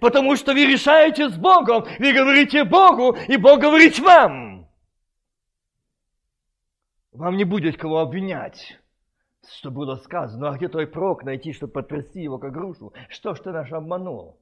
[0.01, 4.67] Потому что вы решаете с Богом, вы говорите Богу, и Бог говорит вам.
[7.11, 8.79] Вам не будет кого обвинять
[9.47, 12.93] что было сказано, а где твой прок найти, чтобы потрясти его как грушу?
[13.09, 14.37] Что ж ты наш обманул?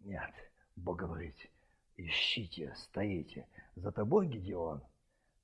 [0.00, 0.32] Нет,
[0.76, 1.36] Бог говорит,
[1.96, 3.46] ищите, стоите.
[3.76, 4.82] За тобой, Гедеон,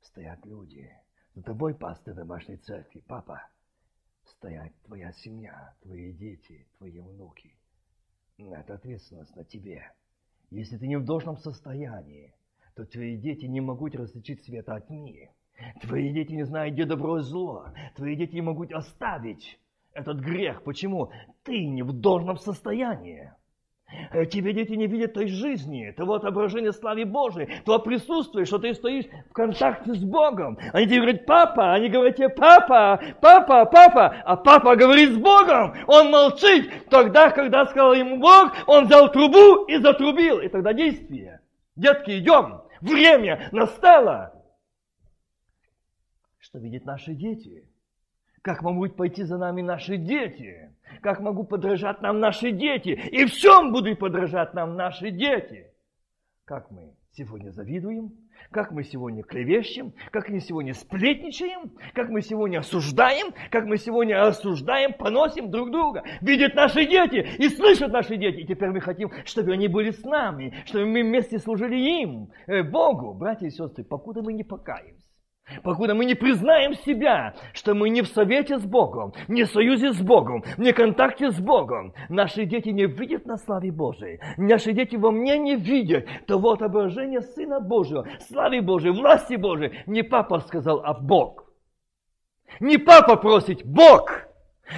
[0.03, 0.90] стоят люди.
[1.34, 3.49] За тобой, пастырь домашней церкви, папа,
[4.24, 7.55] стоять твоя семья, твои дети, твои внуки.
[8.38, 9.92] Это ответственность на тебе.
[10.51, 12.34] Если ты не в должном состоянии,
[12.74, 15.30] то твои дети не могут различить света от тьмы.
[15.83, 17.67] Твои дети не знают, где добро и зло.
[17.97, 19.59] Твои дети не могут оставить
[19.93, 20.63] этот грех.
[20.63, 21.11] Почему?
[21.43, 23.33] Ты не в должном состоянии.
[24.13, 28.75] Э, тебе дети не видят той жизни, того отображения славы Божией, того присутствия, что ты
[28.75, 30.59] стоишь в контакте с Богом.
[30.73, 35.75] Они тебе говорят, папа, они говорят тебе, папа, папа, папа, а папа говорит с Богом.
[35.87, 36.71] Он молчит.
[36.91, 40.41] Тогда, когда сказал ему Бог, он взял трубу и затрубил.
[40.41, 41.41] И тогда действие.
[41.75, 42.61] Детки, идем.
[42.81, 44.38] Время настало
[46.49, 47.68] что видят наши дети.
[48.40, 50.74] Как могут пойти за нами наши дети?
[51.03, 52.88] Как могут подражать нам наши дети?
[52.88, 55.66] И в чем будут подражать нам наши дети?
[56.46, 58.12] Как мы сегодня завидуем?
[58.51, 59.92] Как мы сегодня клевещем?
[60.11, 61.72] Как мы сегодня сплетничаем?
[61.92, 63.34] Как мы сегодня осуждаем?
[63.51, 66.03] Как мы сегодня осуждаем, поносим друг друга?
[66.22, 68.40] Видят наши дети и слышат наши дети.
[68.40, 72.62] И теперь мы хотим, чтобы они были с нами, чтобы мы вместе служили им, э,
[72.62, 73.12] Богу.
[73.12, 75.08] Братья и сестры, покуда мы не покаемся,
[75.62, 79.92] Покуда мы не признаем себя, что мы не в совете с Богом, не в союзе
[79.92, 84.72] с Богом, не в контакте с Богом, наши дети не видят на славе Божией, наши
[84.72, 89.82] дети во мне не видят того отображения Сына Божьего, славы Божией, власти Божией.
[89.86, 91.44] Не папа сказал, а Бог.
[92.61, 94.11] Не папа просит, Бог.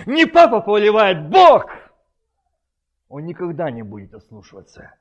[0.07, 1.67] Не папа поливает, Бог.
[3.09, 4.95] Он никогда не будет ослушиваться.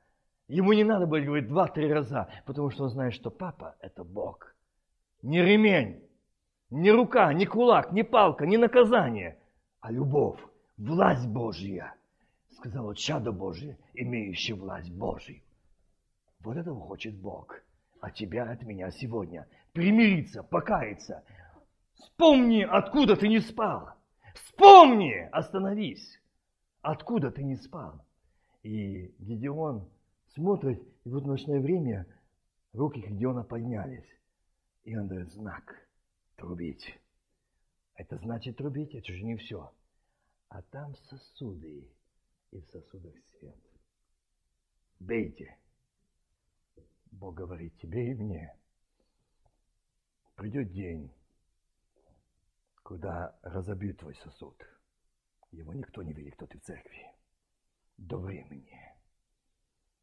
[0.48, 4.50] Ему не надо будет говорить два-три раза, потому что он знает, что папа– это Бог
[5.22, 6.02] не ремень,
[6.70, 9.38] не рука, не кулак, не палка, не наказание,
[9.80, 10.40] а любовь,
[10.76, 11.94] власть Божья.
[12.52, 15.40] Сказал чадо Божие, имеющее власть Божию.
[16.40, 17.60] Вот этого хочет Бог.
[18.00, 21.22] А тебя от меня сегодня примириться, покаяться.
[21.94, 23.90] Вспомни, откуда ты не спал.
[24.34, 26.20] Вспомни, остановись.
[26.82, 28.04] Откуда ты не спал?
[28.62, 29.88] И Гедеон
[30.34, 32.06] смотрит, и вот в ночное время
[32.72, 34.06] руки Гедеона поднялись.
[34.84, 35.88] И он дает знак
[36.36, 36.98] трубить.
[37.94, 39.72] Это значит трубить, это же не все.
[40.48, 41.92] А там сосуды,
[42.50, 43.58] и в сосудах свет.
[44.98, 45.58] Бейте.
[47.12, 48.56] Бог говорит тебе и мне.
[50.34, 51.12] Придет день,
[52.82, 54.56] когда разобьют твой сосуд.
[55.50, 57.06] Его никто не видит, кто ты в церкви.
[57.98, 58.78] До времени.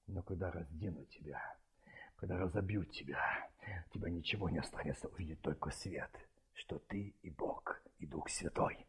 [0.06, 1.42] Но когда разденут тебя,
[2.18, 3.20] когда разобьют тебя,
[3.93, 6.09] тебя ничего не останется, увидеть только свет,
[6.53, 8.86] что ты и Бог, и Дух Святой.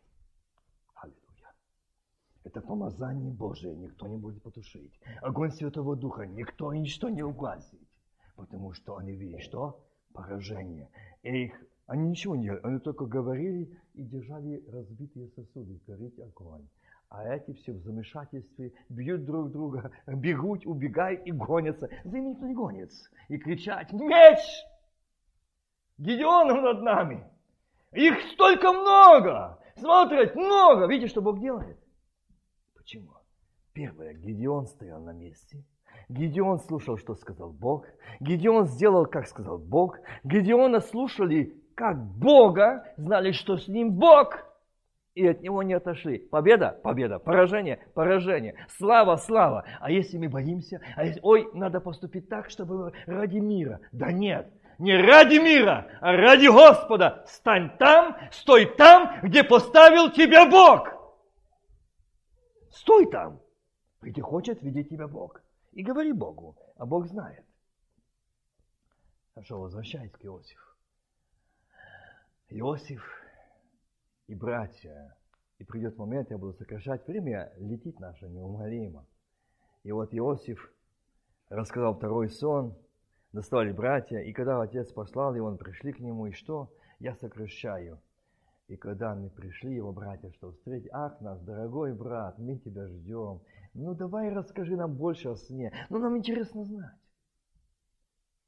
[0.94, 1.54] Аллилуйя.
[2.44, 4.98] Это помазание Божие никто не будет потушить.
[5.20, 7.80] Огонь Святого Духа никто и ничто не угасит.
[8.34, 9.84] Потому что они видят, что?
[10.14, 10.88] Поражение.
[11.22, 11.52] Их,
[11.86, 16.66] они ничего не делали, они только говорили и держали разбитые сосуды, гореть огонь.
[17.11, 21.88] А эти все в замешательстве, бьют друг друга, бегут, убегают и гонятся.
[22.04, 23.09] За ними никто не гонится.
[23.28, 24.38] И кричать «Меч!»
[25.96, 27.24] Гедеон над нами.
[27.92, 29.59] Их столько много.
[29.76, 30.86] Смотрят, много.
[30.86, 31.78] Видите, что Бог делает?
[32.76, 33.12] Почему?
[33.72, 35.64] Первое, Гедеон стоял на месте.
[36.09, 37.86] Гедеон слушал, что сказал Бог.
[38.20, 39.98] Гедеон сделал, как сказал Бог.
[40.24, 44.47] Гедеона слушали, как Бога, знали, что с ним Бог,
[45.18, 46.18] и от него не отошли.
[46.18, 49.64] Победа, победа, поражение, поражение, слава, слава.
[49.80, 53.80] А если мы боимся, а если, ой, надо поступить так, чтобы ради мира.
[53.90, 57.24] Да нет, не ради мира, а ради Господа.
[57.26, 60.88] Стань там, стой там, где поставил тебя Бог.
[62.70, 63.40] Стой там,
[64.00, 65.42] где хочет видеть тебя Бог.
[65.72, 67.44] И говори Богу, а Бог знает.
[69.34, 70.62] Хорошо, возвращаясь к Иосифу.
[72.50, 73.02] Иосиф
[74.28, 75.16] и братья.
[75.58, 79.04] И придет момент, я буду сокращать время, летит наше неумолимо.
[79.82, 80.72] И вот Иосиф
[81.48, 82.76] рассказал второй сон,
[83.32, 86.70] достали братья, и когда отец послал его, он пришли к нему, и что?
[87.00, 88.00] Я сокращаю.
[88.68, 93.40] И когда мы пришли, его братья, что встретить, ах, наш дорогой брат, мы тебя ждем.
[93.72, 95.72] Ну, давай расскажи нам больше о сне.
[95.88, 96.98] Ну, нам интересно знать.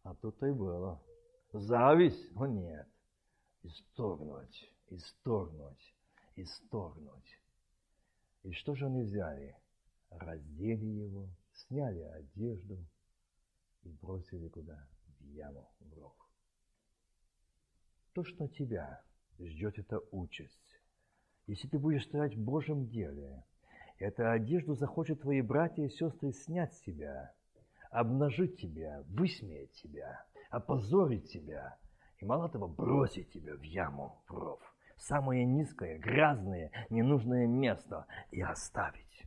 [0.02, 1.00] А тут-то и было.
[1.52, 2.30] Зависть?
[2.36, 2.86] О, нет.
[3.62, 5.95] Исторгнуть, исторгнуть,
[6.36, 7.41] исторгнуть.
[8.43, 9.57] И что же они взяли?
[10.11, 12.78] Раздели его, сняли одежду
[13.82, 14.88] и бросили куда?
[15.20, 16.14] В яму, в ров.
[18.12, 19.03] То, что тебя
[19.38, 20.80] ждет, это участь.
[21.47, 23.45] Если ты будешь стоять в Божьем деле,
[23.99, 27.32] эта одежду захочет твои братья и сестры снять с себя,
[27.91, 31.78] обнажить тебя, высмеять тебя, опозорить тебя,
[32.18, 34.61] и мало того, бросить тебя в яму, в ров,
[35.01, 39.26] самое низкое, грязное, ненужное место и оставить.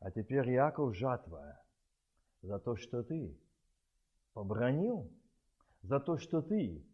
[0.00, 1.60] А теперь Яков жатва
[2.42, 3.36] за то, что ты
[4.32, 5.10] побронил,
[5.82, 6.84] за то, что ты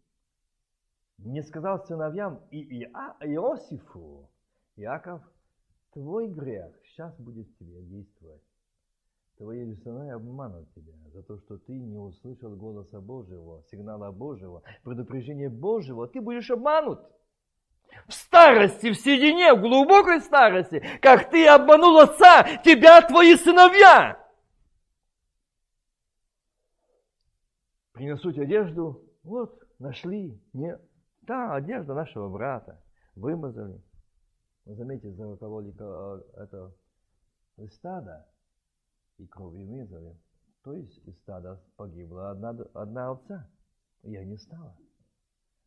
[1.19, 4.31] не сказал сыновьям и Иосифу,
[4.77, 5.23] Яков,
[5.93, 8.43] твой грех сейчас будет тебе действовать.
[9.37, 15.49] Твои сыны обманут тебя за то, что ты не услышал голоса Божьего, сигнала Божьего, предупреждения
[15.51, 16.07] Божьего.
[16.07, 17.01] Ты будешь обманут.
[18.07, 24.23] В старости, в седине, в глубокой старости, как ты обманул отца, тебя твои сыновья.
[27.93, 30.83] Принесут одежду, вот, нашли, нет,
[31.23, 32.83] да, одежда нашего брата.
[33.15, 33.81] Вымазали.
[34.65, 36.75] Вы заметите, закололи э, это
[37.71, 38.27] стадо
[39.19, 40.19] и кровью вымазали.
[40.63, 43.49] То есть из стада погибла одна, одна овца.
[44.03, 44.77] Я не стала.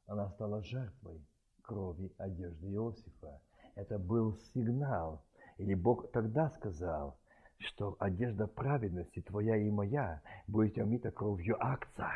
[0.06, 1.26] Она стала жертвой
[1.68, 3.40] крови одежды Иосифа.
[3.76, 5.22] Это был сигнал.
[5.58, 7.18] Или Бог тогда сказал,
[7.60, 12.12] что одежда праведности твоя и моя будет омита кровью акца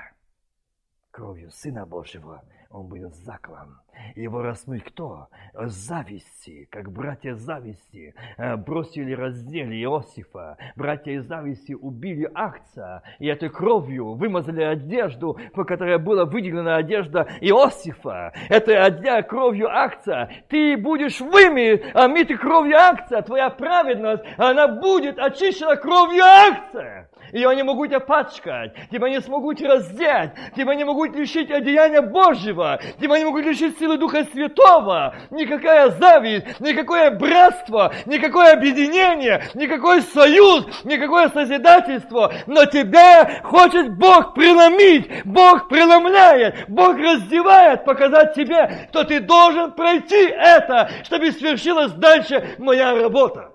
[1.11, 2.41] кровью Сына Божьего
[2.73, 3.77] он был заклан.
[4.15, 5.27] Его рассмыть кто?
[5.53, 10.57] Зависти, как братья зависти э, бросили, раздели Иосифа.
[10.75, 17.27] Братья из зависти убили Ахца, и этой кровью вымазали одежду, по которой была выделена одежда
[17.41, 18.33] Иосифа.
[18.49, 23.21] Этой одежда кровью Ахца ты будешь выми, омитый кровью Ахца.
[23.21, 27.09] Твоя праведность, она будет очищена кровью Ахца.
[27.31, 33.17] Ее не могут опачкать, тебя не смогут раздеть, тебя не могут лишить одеяния Божьего, тебя
[33.17, 35.15] не могут лишить силы Духа Святого.
[35.29, 42.33] Никакая зависть, никакое братство, никакое объединение, никакой союз, никакое созидательство.
[42.47, 50.25] Но тебя хочет Бог преломить, Бог преломляет, Бог раздевает, показать тебе, что ты должен пройти
[50.25, 53.51] это, чтобы свершилась дальше моя работа.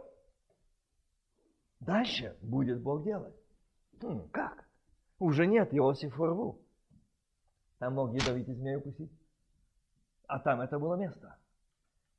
[1.80, 3.35] Дальше будет Бог делать.
[4.00, 4.66] Хм, как?
[5.18, 6.60] Уже нет Иосиф рву.
[7.78, 9.12] Там мог ядовитый змею укусить.
[10.26, 11.36] А там это было место.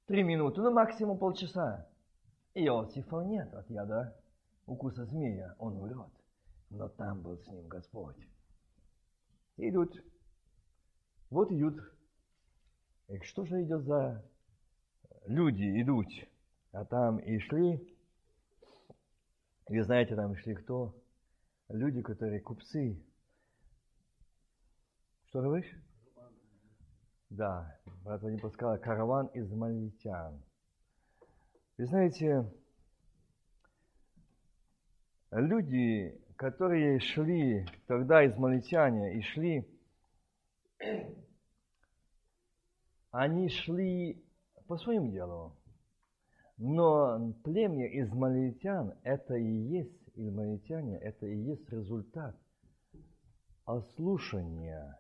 [0.06, 1.88] Три минуты, ну максимум полчаса.
[2.54, 4.16] Иосифа нет от яда
[4.68, 6.12] укуса змея, он умрет.
[6.70, 8.18] Но там был с ним Господь.
[9.58, 9.96] Идут.
[11.30, 11.80] Вот идут.
[13.08, 14.24] И что же идет за
[15.26, 16.08] люди идут?
[16.74, 17.96] А там и шли.
[19.68, 20.94] Вы знаете, там шли кто?
[21.70, 23.02] Люди, которые купцы.
[25.28, 25.72] Что говоришь?
[27.30, 30.42] Да, брат Вадим сказал, караван из мальтян.
[31.78, 32.50] Вы знаете,
[35.32, 39.68] люди, которые шли тогда из Малитяне и шли,
[43.12, 44.24] они шли
[44.68, 45.56] по своим делу.
[46.58, 52.36] Но племя из Малитян это и есть измаильтяне– это и есть результат
[53.66, 55.00] ослушания,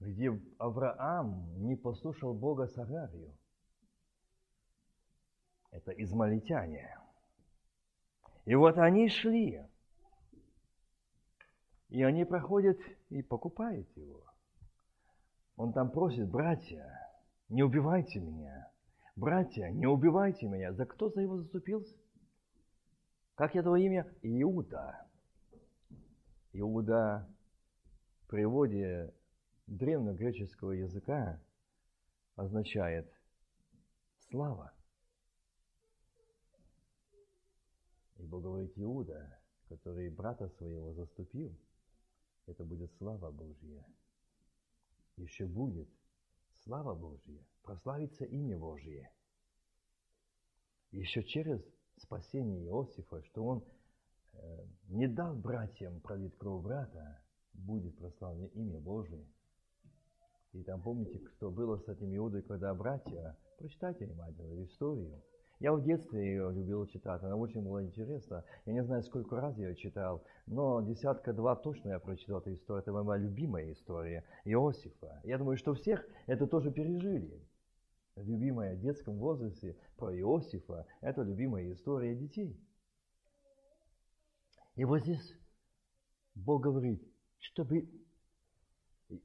[0.00, 3.32] где Авраам не послушал Бога с Агарью.
[5.70, 6.98] Это измалитяне.
[8.46, 9.62] И вот они шли.
[11.88, 12.78] И они проходят
[13.10, 14.24] и покупают его.
[15.56, 17.10] Он там просит, братья,
[17.48, 18.70] не убивайте меня.
[19.14, 20.72] Братья, не убивайте меня.
[20.72, 21.94] За кто за его заступился?
[23.36, 24.10] Как это имя?
[24.22, 25.06] Иуда.
[26.54, 27.28] Иуда
[28.22, 29.14] в переводе
[29.66, 31.38] древнегреческого языка
[32.34, 33.12] означает
[34.30, 34.72] слава.
[38.16, 39.38] И Бог говорит, Иуда,
[39.68, 41.54] который брата своего заступил,
[42.46, 43.84] это будет слава Божья.
[45.16, 45.90] Еще будет
[46.64, 49.12] слава Божья, прославится имя Божье.
[50.90, 53.64] Еще через спасение Иосифа, что он
[54.34, 57.20] э, не дал братьям пролить кровь брата,
[57.52, 59.26] будет прославлено имя Божие.
[60.52, 65.22] И там помните, что было с этим Иудой, когда братья, прочитайте внимательно историю.
[65.58, 68.44] Я в детстве ее любил читать, она очень была интересна.
[68.66, 72.82] Я не знаю, сколько раз я ее читал, но десятка-два точно я прочитал эту историю.
[72.82, 75.20] Это моя любимая история Иосифа.
[75.24, 77.40] Я думаю, что всех это тоже пережили.
[78.16, 82.58] Любимая в детском возрасте про Иосифа– это любимая история детей.
[84.74, 85.34] И вот здесь
[86.34, 87.02] Бог говорит,
[87.38, 87.88] чтобы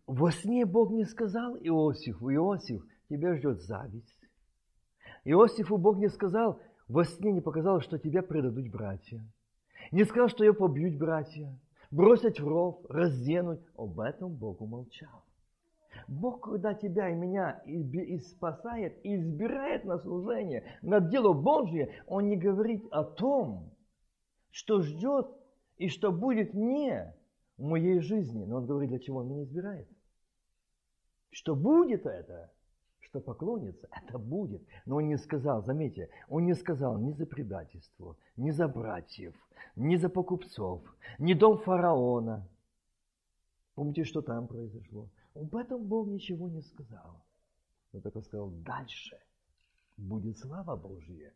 [0.06, 4.18] во сне Бог не сказал Иосифу, Иосиф, тебя ждет зависть.
[5.24, 9.26] Иосифу Бог не сказал, во сне не показал, что тебя предадут братья.
[9.92, 11.58] Не сказал, что ее побьют братья,
[11.92, 13.62] бросят в ров, разденуть.
[13.76, 15.24] Об этом Бог умолчал.
[16.08, 22.28] Бог, когда тебя и меня и спасает, и избирает на служение, на дело Божье, Он
[22.28, 23.72] не говорит о том,
[24.52, 25.28] что ждет
[25.78, 27.14] и что будет не
[27.58, 28.46] в моей жизни.
[28.46, 29.88] Но Он говорит, для чего Он меня избирает.
[31.32, 32.52] Что будет это,
[33.00, 34.62] что поклонится, это будет.
[34.86, 39.34] Но Он не сказал, заметьте, Он не сказал ни за предательство, ни за братьев,
[39.76, 40.82] ни за покупцов,
[41.20, 42.48] ни дом фараона.
[43.76, 45.08] Помните, что там произошло?
[45.36, 47.24] Об этом Бог ничего не сказал.
[47.94, 49.18] Он только сказал, дальше
[49.98, 51.34] будет слава Божья.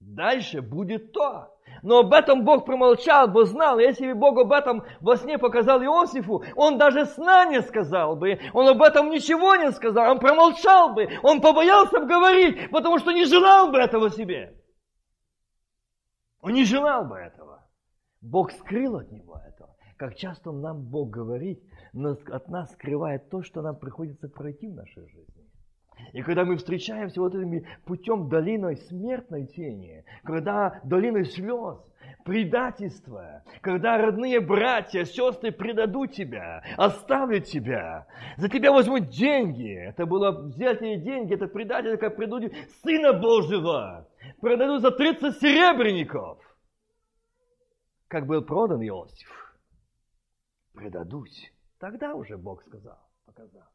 [0.00, 1.52] Дальше будет то.
[1.82, 3.78] Но об этом Бог промолчал, бы знал.
[3.80, 8.38] Если бы Бог об этом во сне показал Иосифу, он даже сна не сказал бы.
[8.52, 10.12] Он об этом ничего не сказал.
[10.12, 11.08] Он промолчал бы.
[11.22, 14.54] Он побоялся бы говорить, потому что не желал бы этого себе.
[16.40, 17.66] Он не желал бы этого.
[18.20, 19.76] Бог скрыл от него этого.
[19.96, 21.60] Как часто нам Бог говорит,
[21.92, 25.48] но от нас скрывает то, что нам приходится пройти в нашей жизни.
[26.12, 31.78] И когда мы встречаемся вот этим путем долиной смертной тени, когда долиной слез,
[32.24, 38.06] предательства, когда родные братья, сестры предадут тебя, оставят тебя,
[38.36, 39.74] за тебя возьмут деньги.
[39.74, 42.52] Это было взятие деньги, это предатель, как предадут
[42.82, 44.08] Сына Божьего,
[44.40, 46.38] продадут за 30 серебряников.
[48.08, 49.56] Как был продан Иосиф.
[50.74, 51.28] Предадут.
[51.80, 53.68] Тогда уже Бог сказал, показал.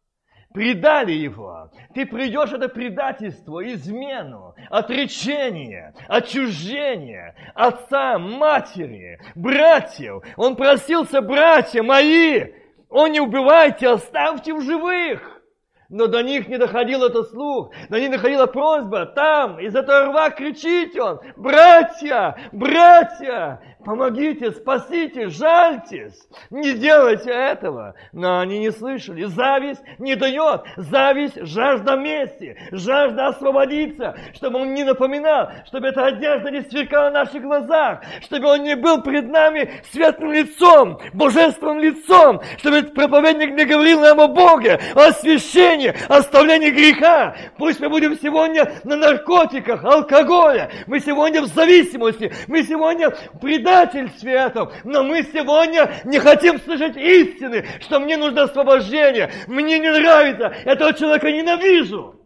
[0.54, 1.72] Предали его.
[1.96, 10.24] Ты придешь это предательство, измену, отречение, отчуждение отца, матери, братьев.
[10.38, 12.52] Он просился, братья мои,
[12.90, 15.42] о, не убивайте, оставьте в живых.
[15.90, 20.32] Но до них не доходил этот слух, до них доходила просьба, там, из этого рва
[20.32, 26.28] кричит он, братья, братья, Помогите, спасите, жальтесь.
[26.50, 27.96] Не делайте этого.
[28.12, 29.26] Но они не слышали.
[29.26, 30.64] Зависть не дает.
[30.78, 37.14] Зависть– жажда мести, жажда освободиться, чтобы он не напоминал, чтобы эта одежда не сверкала в
[37.14, 43.52] наших глазах, чтобы он не был пред нами светлым лицом, божественным лицом, чтобы этот проповедник
[43.52, 47.36] не говорил нам о Боге, о освящении, о оставлении греха.
[47.58, 53.40] Пусть мы будем сегодня на наркотиках, алкоголе, мы сегодня в зависимости, мы сегодня в
[53.74, 54.72] предательстве этом.
[54.84, 59.32] Но мы сегодня не хотим слышать истины, что мне нужно освобождение.
[59.48, 62.20] Мне не нравится, этого человека ненавижу.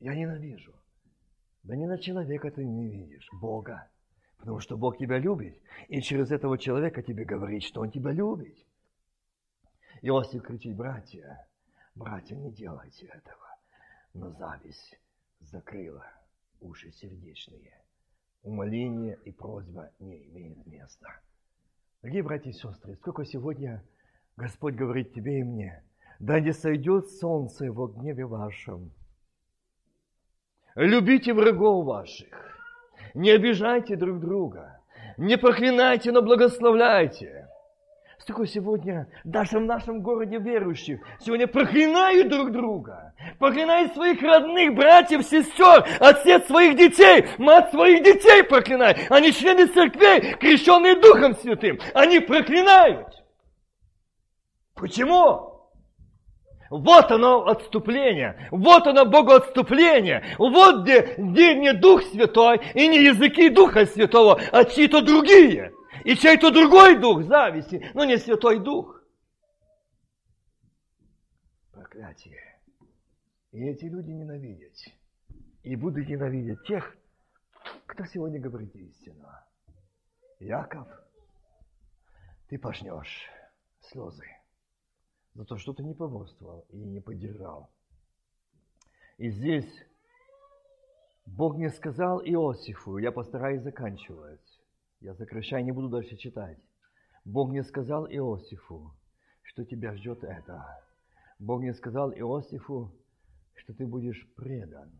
[0.00, 0.74] Я ненавижу.
[1.62, 3.88] Да не на человека ты не видишь, Бога.
[4.38, 5.58] Потому что Бог тебя любит.
[5.88, 8.56] И через этого человека тебе говорит, что Он тебя любит.
[10.02, 11.46] Иосиф кричит, братья,
[11.94, 13.56] братья, не делайте этого.
[14.12, 14.98] Но зависть
[15.40, 16.04] закрыла
[16.60, 17.83] уши сердечные
[18.44, 21.20] умоление и просьба не имеет места.
[22.02, 23.82] Дорогие братья и сестры, сколько сегодня
[24.36, 25.82] Господь говорит тебе и мне,
[26.20, 28.92] да не сойдет солнце в гневе вашем.
[30.76, 32.58] Любите врагов ваших,
[33.14, 34.80] не обижайте друг друга,
[35.16, 37.48] не проклинайте, но благословляйте.
[38.26, 45.22] Сколько сегодня даже в нашем городе верующих сегодня проклинают друг друга, проклинают своих родных, братьев,
[45.26, 48.96] сестер, отец своих детей, мать своих детей проклинает.
[49.10, 51.78] Они члены церквей, крещенные Духом Святым.
[51.92, 53.08] Они проклинают.
[54.74, 55.68] Почему?
[56.70, 63.50] Вот оно отступление, вот оно богоотступление, вот где, где не Дух Святой и не языки
[63.50, 65.74] Духа Святого, а чьи-то другие.
[66.04, 69.02] И чей-то другой дух зависти, но не Святой Дух.
[71.72, 72.40] Проклятие.
[73.52, 74.74] И эти люди ненавидят.
[75.62, 76.94] И будут ненавидеть тех,
[77.86, 79.26] кто сегодня говорит истину.
[80.40, 80.88] Яков,
[82.48, 83.30] ты пошнешь
[83.80, 84.26] слезы
[85.32, 87.70] за то, что ты не поморствовал и не поддержал.
[89.16, 89.86] И здесь
[91.24, 94.53] Бог не сказал Иосифу, я постараюсь заканчивать.
[95.04, 96.58] Я сокращаю, не буду дальше читать.
[97.26, 98.90] Бог не сказал Иосифу,
[99.42, 100.64] что тебя ждет это.
[101.38, 102.90] Бог не сказал Иосифу,
[103.54, 104.90] что ты будешь предан.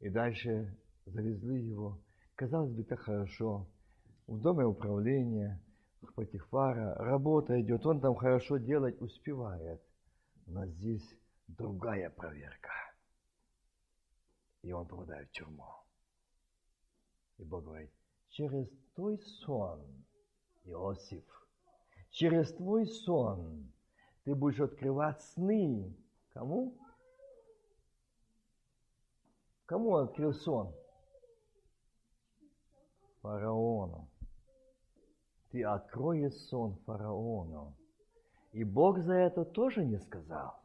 [0.00, 0.74] И дальше
[1.04, 2.00] завезли его.
[2.36, 3.66] Казалось бы, так хорошо.
[4.26, 5.62] В доме управления–
[6.14, 9.82] Патифара, работа идет, он там хорошо делать успевает.
[10.46, 11.06] Но здесь
[11.48, 12.70] другая проверка.
[14.62, 15.68] И он попадает в тюрьму.
[17.36, 17.90] И Бог говорит,
[18.32, 19.80] через твой сон,
[20.64, 21.24] Иосиф,
[22.10, 23.72] через твой сон
[24.24, 25.96] ты будешь открывать сны.
[26.34, 26.74] Кому?
[29.66, 30.74] Кому открыл сон?
[33.22, 34.08] Фараону
[35.52, 37.76] ты откроешь сон фараону.
[38.52, 40.61] И Бог за это тоже не сказал.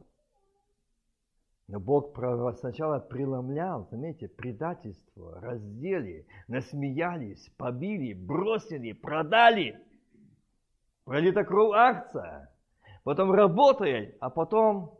[1.68, 2.16] Но Бог
[2.56, 9.78] сначала преломлял, заметьте, предательство, раздели, насмеялись, побили, бросили, продали.
[11.04, 12.50] Пролита кровь акция.
[13.04, 14.98] Потом работает, а потом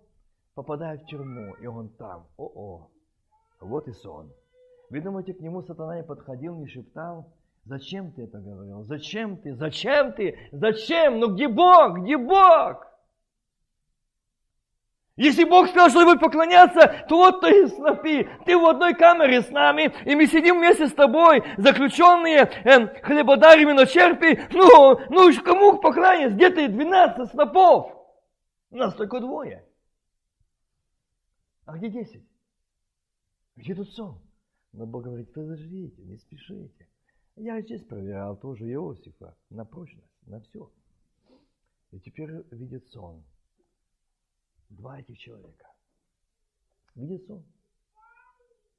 [0.55, 2.27] попадает в тюрьму, и он там.
[2.36, 2.90] О-о,
[3.61, 4.31] вот и сон.
[4.90, 7.32] Вы думаете, к нему сатана не подходил, не шептал?
[7.65, 8.85] Зачем ты это говорил?
[8.85, 9.55] Зачем ты?
[9.55, 10.39] Зачем ты?
[10.53, 11.19] Зачем?
[11.19, 11.99] Ну где Бог?
[12.01, 12.88] Где Бог?
[15.19, 18.28] Если Бог сказал, что будет поклоняться, то вот ты снопи.
[18.47, 23.73] Ты в одной камере с нами, и мы сидим вместе с тобой, заключенные, э, хлебодарями
[23.73, 24.40] на черпи.
[24.53, 26.36] Ну, ну кому поклоняться?
[26.36, 27.93] Где ты 12 снопов?
[28.70, 29.66] У нас только двое.
[31.66, 32.23] А где 10?
[33.57, 34.20] Где тут сон?
[34.73, 36.89] Но Бог говорит, подождите, не спешите.
[37.35, 40.70] Я здесь проверял тоже Иосифа на прочность, на все.
[41.90, 43.24] И теперь видит сон.
[44.70, 45.66] Два этих человека.
[46.95, 47.45] Видит сон.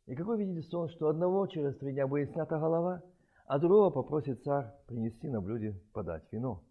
[0.05, 3.01] И какой видит сон, что одного через три дня будет снята голова,
[3.45, 6.63] а другого попросит царь принести на блюде подать вино.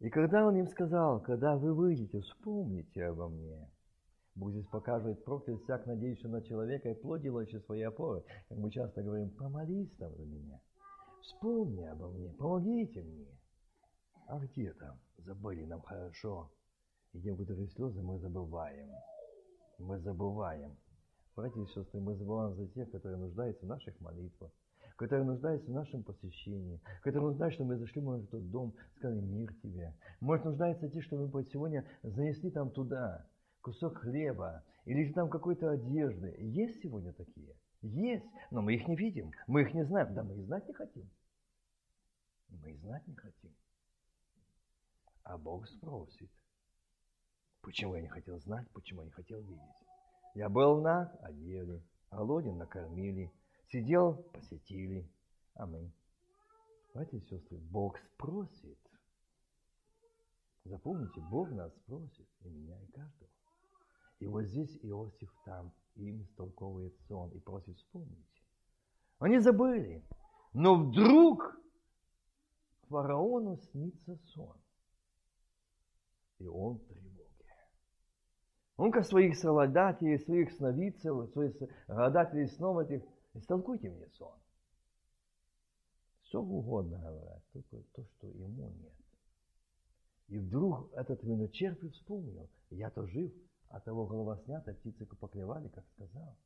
[0.00, 3.68] И когда он им сказал, когда вы выйдете, вспомните обо мне,
[4.34, 8.24] Бог здесь показывает, проклят всяк, надеющий на человека и плод делающий свои опоры.
[8.48, 10.60] Как мы часто говорим, помолись там за меня.
[11.22, 13.28] Вспомни обо мне, помогите мне.
[14.26, 14.98] А где там?
[15.18, 16.50] Забыли нам хорошо.
[17.14, 18.90] Некоторые слезы мы забываем.
[19.78, 20.76] Мы забываем.
[21.36, 24.50] Братья и сестры, мы забываем за тех, которые нуждаются в наших молитвах,
[24.96, 29.20] которые нуждаются в нашем посещении, которые нуждаются, что мы зашли может, в тот дом, сказали
[29.20, 29.94] мир тебе.
[30.20, 33.24] Может, нуждаются те, что мы сегодня занесли там туда,
[33.60, 36.34] кусок хлеба или там какой-то одежды.
[36.40, 37.56] Есть сегодня такие?
[37.80, 40.14] Есть, но мы их не видим, мы их не знаем.
[40.14, 41.08] Да мы и знать не хотим.
[42.48, 43.54] Мы и знать не хотим.
[45.22, 46.30] А Бог спросит,
[47.64, 49.60] почему я не хотел знать, почему я не хотел видеть.
[50.34, 53.32] Я был на одели, голоден, накормили,
[53.70, 55.08] сидел, посетили,
[55.54, 55.90] а мы.
[56.92, 58.78] Братья и сестры, Бог спросит.
[60.64, 63.30] Запомните, Бог нас спросит, и меня, и каждого.
[64.20, 68.42] И вот здесь Иосиф там, им истолковывает сон и просит вспомнить.
[69.18, 70.02] Они забыли.
[70.52, 71.56] Но вдруг
[72.88, 74.56] фараону снится сон.
[76.38, 77.13] И он тревоге.
[78.76, 81.54] Он как своих солдатей, своих сновидцев, своих
[81.86, 83.02] гадателей снов этих,
[83.34, 84.36] истолкуйте мне сон.
[86.22, 88.92] Все угодно говорят, только то, что ему нет.
[90.28, 93.32] И вдруг этот виночерпий вспомнил, я-то жив,
[93.68, 96.36] а того голова снята, птицы поклевали, как сказал.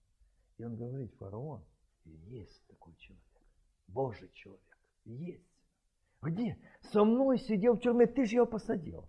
[0.59, 1.63] И он говорит, фараон,
[2.05, 3.25] есть такой человек,
[3.87, 5.47] Божий человек, есть.
[6.21, 6.59] Где?
[6.93, 9.09] Со мной сидел в тюрьме, ты же его посадил.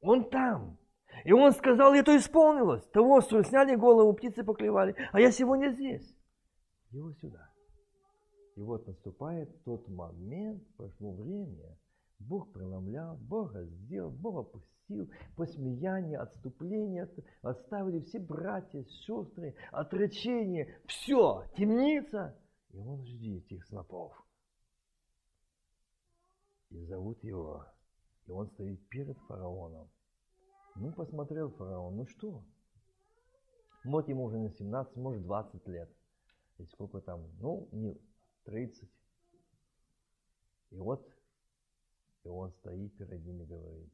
[0.00, 0.78] Он там.
[1.24, 2.86] И он сказал, это исполнилось.
[2.88, 6.16] Того, что сняли голову, птицы поклевали, а я сегодня здесь.
[6.90, 7.50] Его сюда.
[8.56, 11.78] И вот наступает тот момент, прошло время,
[12.18, 17.08] Бог преломлял, Бог сделал, Бог опустил, посмеяние, отступление,
[17.42, 22.36] оставили все братья, сестры, отречение, все, темница.
[22.72, 24.12] И он ждет этих снопов.
[26.70, 27.64] И зовут его.
[28.26, 29.88] И он стоит перед фараоном.
[30.76, 32.42] Ну, посмотрел фараон, ну что?
[33.84, 35.90] Вот ему уже на 17, может 20 лет.
[36.58, 37.98] И сколько там, ну, не
[38.44, 38.88] 30.
[40.70, 41.06] И вот,
[42.24, 43.92] и он стоит перед ними и говорит,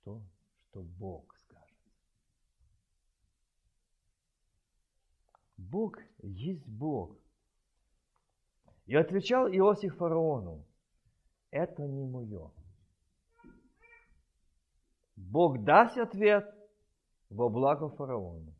[0.00, 0.22] что?
[0.70, 1.78] Что Бог скажет.
[5.56, 7.16] Бог есть Бог.
[8.86, 10.64] И отвечал Иосиф фараону,
[11.50, 12.52] это не мое.
[15.30, 16.54] Бог даст ответ
[17.30, 18.54] во благо фараону,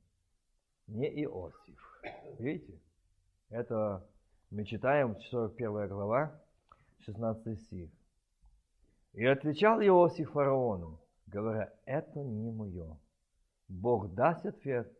[0.88, 2.02] не Иосиф.
[2.38, 2.80] Видите?
[3.50, 4.04] Это
[4.50, 6.40] мы читаем 41 глава,
[7.00, 7.90] 16 стих.
[9.12, 10.98] И отвечал Иосиф фараону,
[11.28, 12.98] говоря, это не мое.
[13.68, 14.92] Бог даст ответ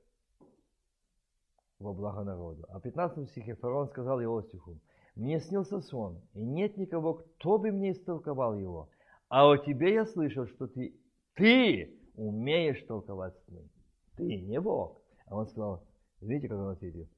[1.80, 2.64] во благо народу.
[2.68, 4.78] А в 15 стихе фараон сказал Иосифу,
[5.16, 8.88] мне снился сон, и нет никого, кто бы мне истолковал его.
[9.28, 10.94] А о тебе я слышал, что ты,
[11.36, 13.68] ты умеешь толковать сны.
[14.16, 15.00] Ты не Бог.
[15.26, 15.86] А он сказал,
[16.20, 17.08] видите, как он ответил,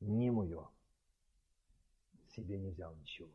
[0.00, 0.68] не мое.
[2.28, 3.30] Себе не взял ничего.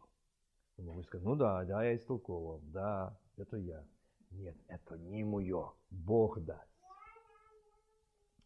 [0.77, 3.83] Он мог сказать, ну да, да, я истолковал, да, это я.
[4.31, 5.73] Нет, это не мое.
[5.91, 6.71] Бог даст.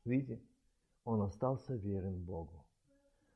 [0.03, 0.41] Видите,
[1.03, 2.65] он остался верен Богу.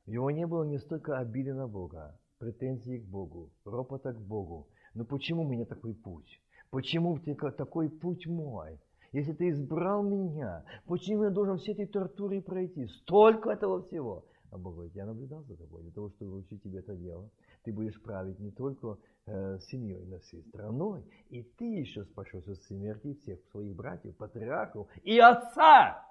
[0.07, 4.67] У него не было не столько обиды на Бога, претензий к Богу, ропота к Богу.
[4.93, 6.41] Но почему у меня такой путь?
[6.71, 7.19] Почему
[7.57, 8.79] такой путь мой?
[9.11, 12.87] Если ты избрал меня, почему я должен все эти тортуры пройти?
[12.87, 14.25] Столько этого всего.
[14.51, 17.29] А Бог говорит, я наблюдал за тобой, для того, чтобы научить тебе это дело.
[17.63, 21.03] Ты будешь править не только э, семьей, но всей страной.
[21.29, 26.05] И ты еще спасешься с смерти всех своих братьев, патриархов и отца.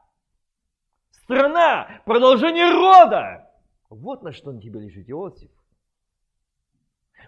[1.11, 3.51] Страна, продолжение рода.
[3.89, 5.51] Вот на что на тебе лежит Иосиф.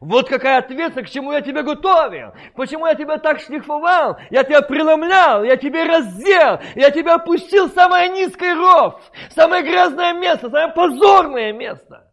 [0.01, 2.33] Вот какая ответственность, к чему я тебя готовил.
[2.55, 4.19] Почему я тебя так шлифовал?
[4.31, 9.01] Я тебя преломлял, я тебя раздел, я тебя опустил в самое низкое ров,
[9.31, 12.13] самое грязное место, самое позорное место.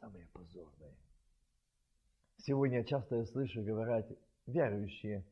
[0.00, 0.94] Самое позорное.
[2.38, 4.06] Сегодня часто я слышу говорят
[4.46, 5.24] верующие,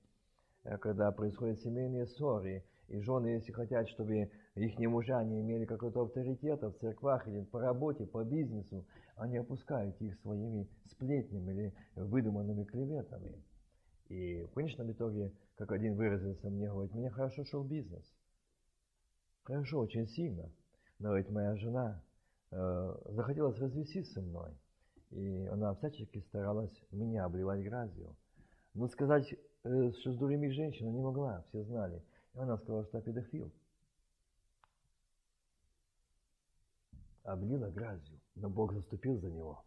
[0.65, 6.03] э, когда происходят семейные ссоры, и жены, если хотят, чтобы их мужья не имели какого-то
[6.03, 8.85] авторитета в церквах или по работе, по бизнесу,
[9.19, 13.43] они опускают их своими сплетнями или выдуманными клеветами.
[14.09, 18.05] И в конечном итоге, как один выразился мне, говорит, мне хорошо шел бизнес.
[19.43, 20.51] Хорошо, очень сильно.
[20.99, 22.03] Но ведь моя жена
[22.51, 24.53] э, захотелось развестись со мной.
[25.11, 28.17] И она всячески старалась меня обливать грязью.
[28.75, 29.33] Но сказать,
[29.65, 32.03] э, что с дурными женщинами не могла, все знали.
[32.35, 33.53] И она сказала, что я педофил.
[37.25, 39.63] Облила грязью, но Бог заступил за него.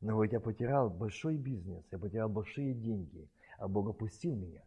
[0.00, 4.62] Но ведь я потерял большой бизнес, я потерял большие деньги, а Бог опустил меня.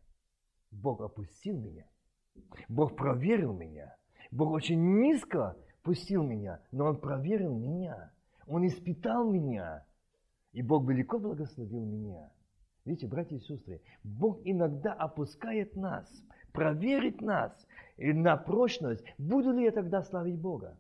[0.72, 1.86] Бог опустил меня.
[2.68, 3.96] Бог проверил меня.
[4.32, 8.12] Бог очень низко пустил меня, но Он проверил меня.
[8.48, 9.86] Он испытал меня.
[10.54, 12.32] И Бог велико благословил меня.
[12.86, 16.10] Видите, братья и сестры, Бог иногда опускает нас,
[16.54, 17.52] проверить нас
[17.98, 20.78] на прочность, буду ли я тогда славить Бога.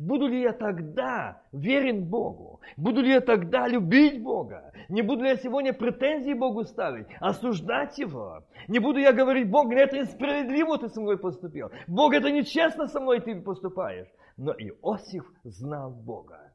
[0.00, 2.62] Буду ли я тогда верен Богу?
[2.78, 4.72] Буду ли я тогда любить Бога?
[4.88, 8.42] Не буду ли я сегодня претензии Богу ставить, осуждать Его?
[8.66, 11.70] Не буду я говорить, Бог, это несправедливо ты со мной поступил.
[11.86, 14.08] Бог, это нечестно со мной ты поступаешь.
[14.38, 16.50] Но Иосиф знал Бога.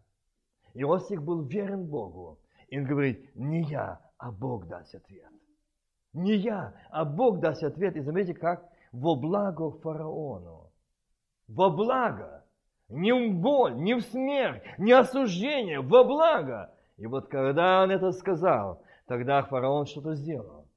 [0.74, 2.40] Иосиф был верен Богу.
[2.70, 5.30] И он говорит, не я, а Бог даст ответ.
[6.14, 7.96] Не я, а Бог даст ответ.
[7.96, 10.72] И заметьте, как во благо фараону.
[11.48, 12.45] Во благо.
[12.90, 16.72] Не в боль, не в смерть, не осуждение, во благо.
[16.98, 20.68] И вот когда он это сказал, тогда фараон что-то сделал.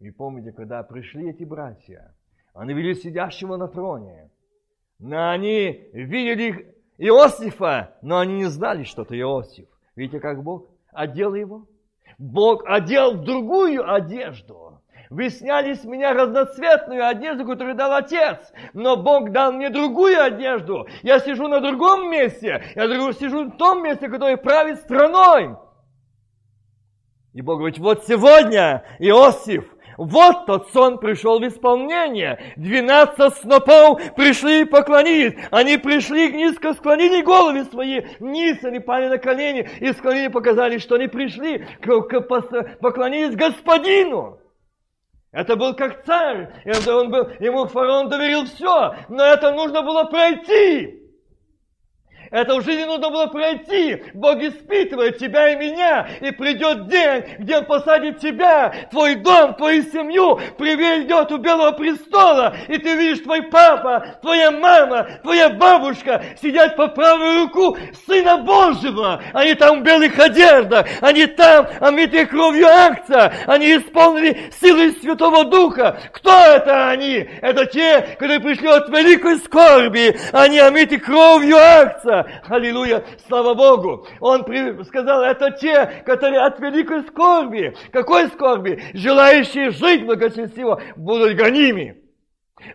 [0.00, 2.14] И помните, когда пришли эти братья,
[2.54, 4.30] они видели сидящего на троне.
[4.98, 9.68] Но они видели Иосифа, но они не знали, что это Иосиф.
[9.94, 11.66] Видите, как Бог одел его?
[12.18, 14.67] Бог одел в другую одежду.
[15.10, 18.38] Вы сняли с меня разноцветную одежду, которую дал Отец,
[18.74, 20.86] но Бог дал мне другую одежду.
[21.02, 25.56] Я сижу на другом месте, я сижу в том месте, которое правит страной.
[27.32, 29.64] И Бог говорит, вот сегодня Иосиф
[29.98, 32.38] Вот тот сон пришел в исполнение.
[32.56, 35.34] Двенадцать снопов пришли и поклонились.
[35.50, 40.94] Они пришли, низко склонили головы свои, низ, они пали на колени и склонили, показали, что
[40.94, 41.66] они пришли,
[42.80, 44.37] поклонились господину.
[45.38, 50.02] Это был как царь, это он был, ему фараон доверил все, но это нужно было
[50.02, 50.97] пройти.
[52.30, 54.02] Это в жизни нужно было пройти.
[54.14, 56.08] Бог испытывает тебя и меня.
[56.20, 62.54] И придет день, где Он посадит тебя, твой дом, твою семью, приведет у Белого престола.
[62.68, 69.22] И ты видишь, твой папа, твоя мама, твоя бабушка сидят по правую руку Сына Божьего.
[69.32, 70.86] Они там в белых одеждах.
[71.00, 73.32] Они там, омитые кровью акция.
[73.46, 75.98] Они исполнили силы Святого Духа.
[76.12, 77.28] Кто это они?
[77.40, 80.18] Это те, которые пришли от великой скорби.
[80.32, 82.17] Они омиты кровью акция.
[82.48, 84.06] Аллилуйя, слава Богу.
[84.20, 84.44] Он
[84.84, 87.74] сказал, это те, которые от великой скорби.
[87.92, 88.82] Какой скорби?
[88.94, 92.02] Желающие жить благочестиво будут гоними.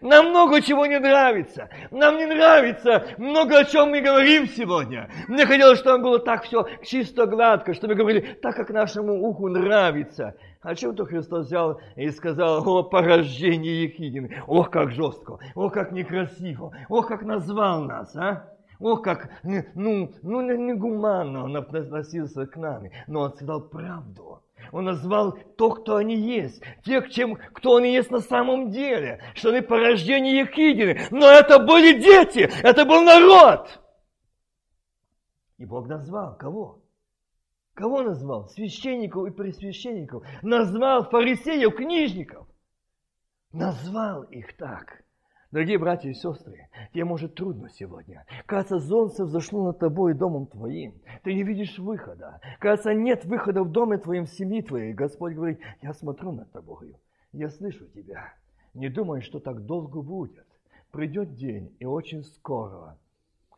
[0.01, 1.69] Нам много чего не нравится.
[1.91, 5.09] Нам не нравится много о чем мы говорим сегодня.
[5.27, 10.35] Мне хотелось, чтобы было так все чисто гладко, чтобы говорили так, как нашему уху нравится.
[10.61, 16.71] А чем-то Христос взял и сказал, о, порождение Ехидин, ох, как жестко, ох, как некрасиво,
[16.87, 18.52] ох, как назвал нас, а?
[18.83, 22.83] Ох, как, ну, ну, негуманно он относился к нам.
[23.07, 24.43] Но он сказал правду.
[24.73, 29.51] Он назвал то, кто они есть, тех, чем, кто они есть на самом деле, что
[29.51, 30.99] они порождение Ехидины.
[31.11, 33.81] Но это были дети, это был народ.
[35.57, 36.81] И Бог назвал кого?
[37.75, 38.49] Кого назвал?
[38.49, 40.25] Священников и пресвященников.
[40.41, 42.45] Назвал фарисеев, книжников.
[43.53, 45.02] Назвал их так.
[45.53, 48.25] Дорогие братья и сестры, тебе может трудно сегодня.
[48.47, 50.95] Кажется, солнце взошло над тобой и домом твоим.
[51.21, 52.41] Ты не видишь выхода.
[52.57, 54.93] Кажется, нет выхода в доме твоем, в семье твоей.
[54.93, 56.95] Господь говорит, я смотрю над тобою,
[57.33, 58.33] я слышу тебя.
[58.73, 60.47] Не думай, что так долго будет.
[60.89, 62.97] Придет день, и очень скоро.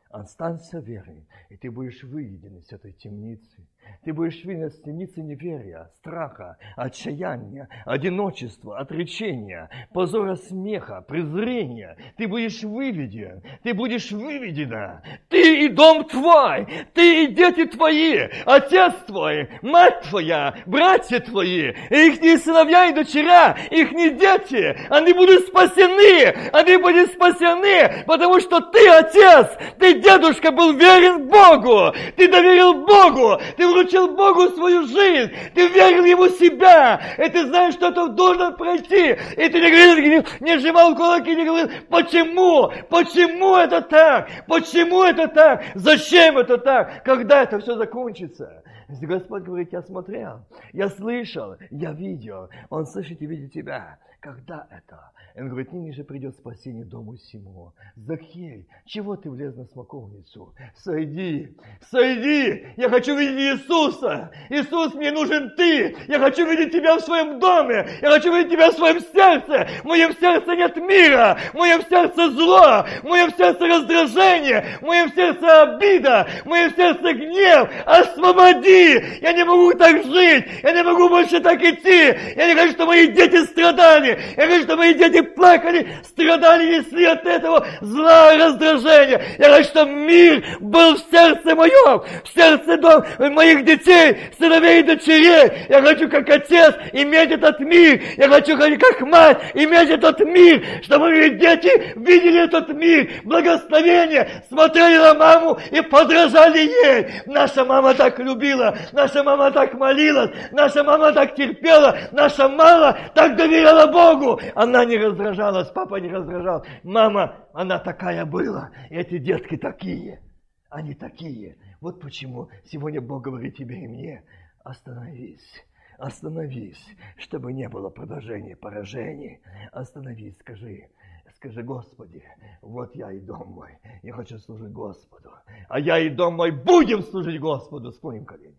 [0.09, 3.65] Останься верой, и ты будешь выведен из этой темницы.
[4.03, 11.97] Ты будешь виден с темницы неверия, страха, отчаяния, одиночества, отречения, позора смеха, презрения.
[12.17, 15.01] Ты будешь выведен, ты будешь выведена.
[15.29, 22.41] Ты и дом твой, ты и дети твои, отец твой, мать твоя, братья твои, их
[22.41, 28.87] сыновья и дочеря, их не дети, они будут спасены, они будут спасены, потому что ты
[28.87, 35.67] отец, ты дедушка был верен Богу, ты доверил Богу, ты вручил Богу свою жизнь, ты
[35.67, 40.59] верил Ему себя, и ты знаешь, что ты должен пройти, и ты не говорил, не
[40.59, 47.43] сжимал кулаки, не говорил, почему, почему это так, почему это так, зачем это так, когда
[47.43, 48.63] это все закончится.
[48.87, 53.97] Господь говорит, я смотрел, я слышал, я видел, Он слышит и видит тебя.
[54.19, 55.11] Когда это?
[55.37, 57.73] Он говорит, ныне же придет спасение дому всему.
[57.97, 60.53] Захей, чего ты влез на смоковницу?
[60.77, 61.57] Сойди,
[61.91, 62.67] сойди!
[62.77, 64.31] Я хочу видеть Иисуса!
[64.49, 65.93] Иисус, мне нужен ты!
[66.07, 67.85] Я хочу видеть тебя в своем доме!
[68.01, 69.67] Я хочу видеть тебя в своем сердце!
[69.83, 71.37] В моем сердце нет мира!
[71.51, 72.85] В моем сердце зло!
[73.01, 74.77] В моем сердце раздражение!
[74.79, 76.27] В моем сердце обида!
[76.45, 77.69] В моем сердце гнев!
[77.85, 79.03] Освободи!
[79.19, 80.45] Я не могу так жить!
[80.63, 82.15] Я не могу больше так идти!
[82.37, 84.17] Я не хочу, чтобы мои дети страдали!
[84.37, 89.21] Я хочу, чтобы мои дети плакали, страдали, несли от этого зла раздражения.
[89.37, 93.03] Я хочу, чтобы мир был в сердце моем, в сердце дом,
[93.33, 95.51] моих детей, сыновей и дочерей.
[95.69, 98.01] Я хочу, как отец, иметь этот мир.
[98.17, 104.97] Я хочу, как мать, иметь этот мир, чтобы мои дети видели этот мир, благословение, смотрели
[104.97, 107.07] на маму и подражали ей.
[107.25, 113.35] Наша мама так любила, наша мама так молилась, наша мама так терпела, наша мама так
[113.35, 114.39] доверяла Богу.
[114.55, 116.65] Она не раздражалась, папа не раздражал.
[116.83, 118.71] Мама, она такая была.
[118.89, 120.21] Эти детки такие.
[120.69, 121.57] Они такие.
[121.79, 124.23] Вот почему сегодня Бог говорит тебе и мне.
[124.63, 125.63] Остановись.
[125.97, 126.83] Остановись,
[127.17, 129.39] чтобы не было продолжения поражений.
[129.71, 130.89] Остановись, скажи,
[131.35, 132.21] скажи, Господи,
[132.61, 135.31] вот я и дом мой, я хочу служить Господу.
[135.69, 137.93] А я и дом мой будем служить Господу.
[137.93, 138.57] Склоним колени.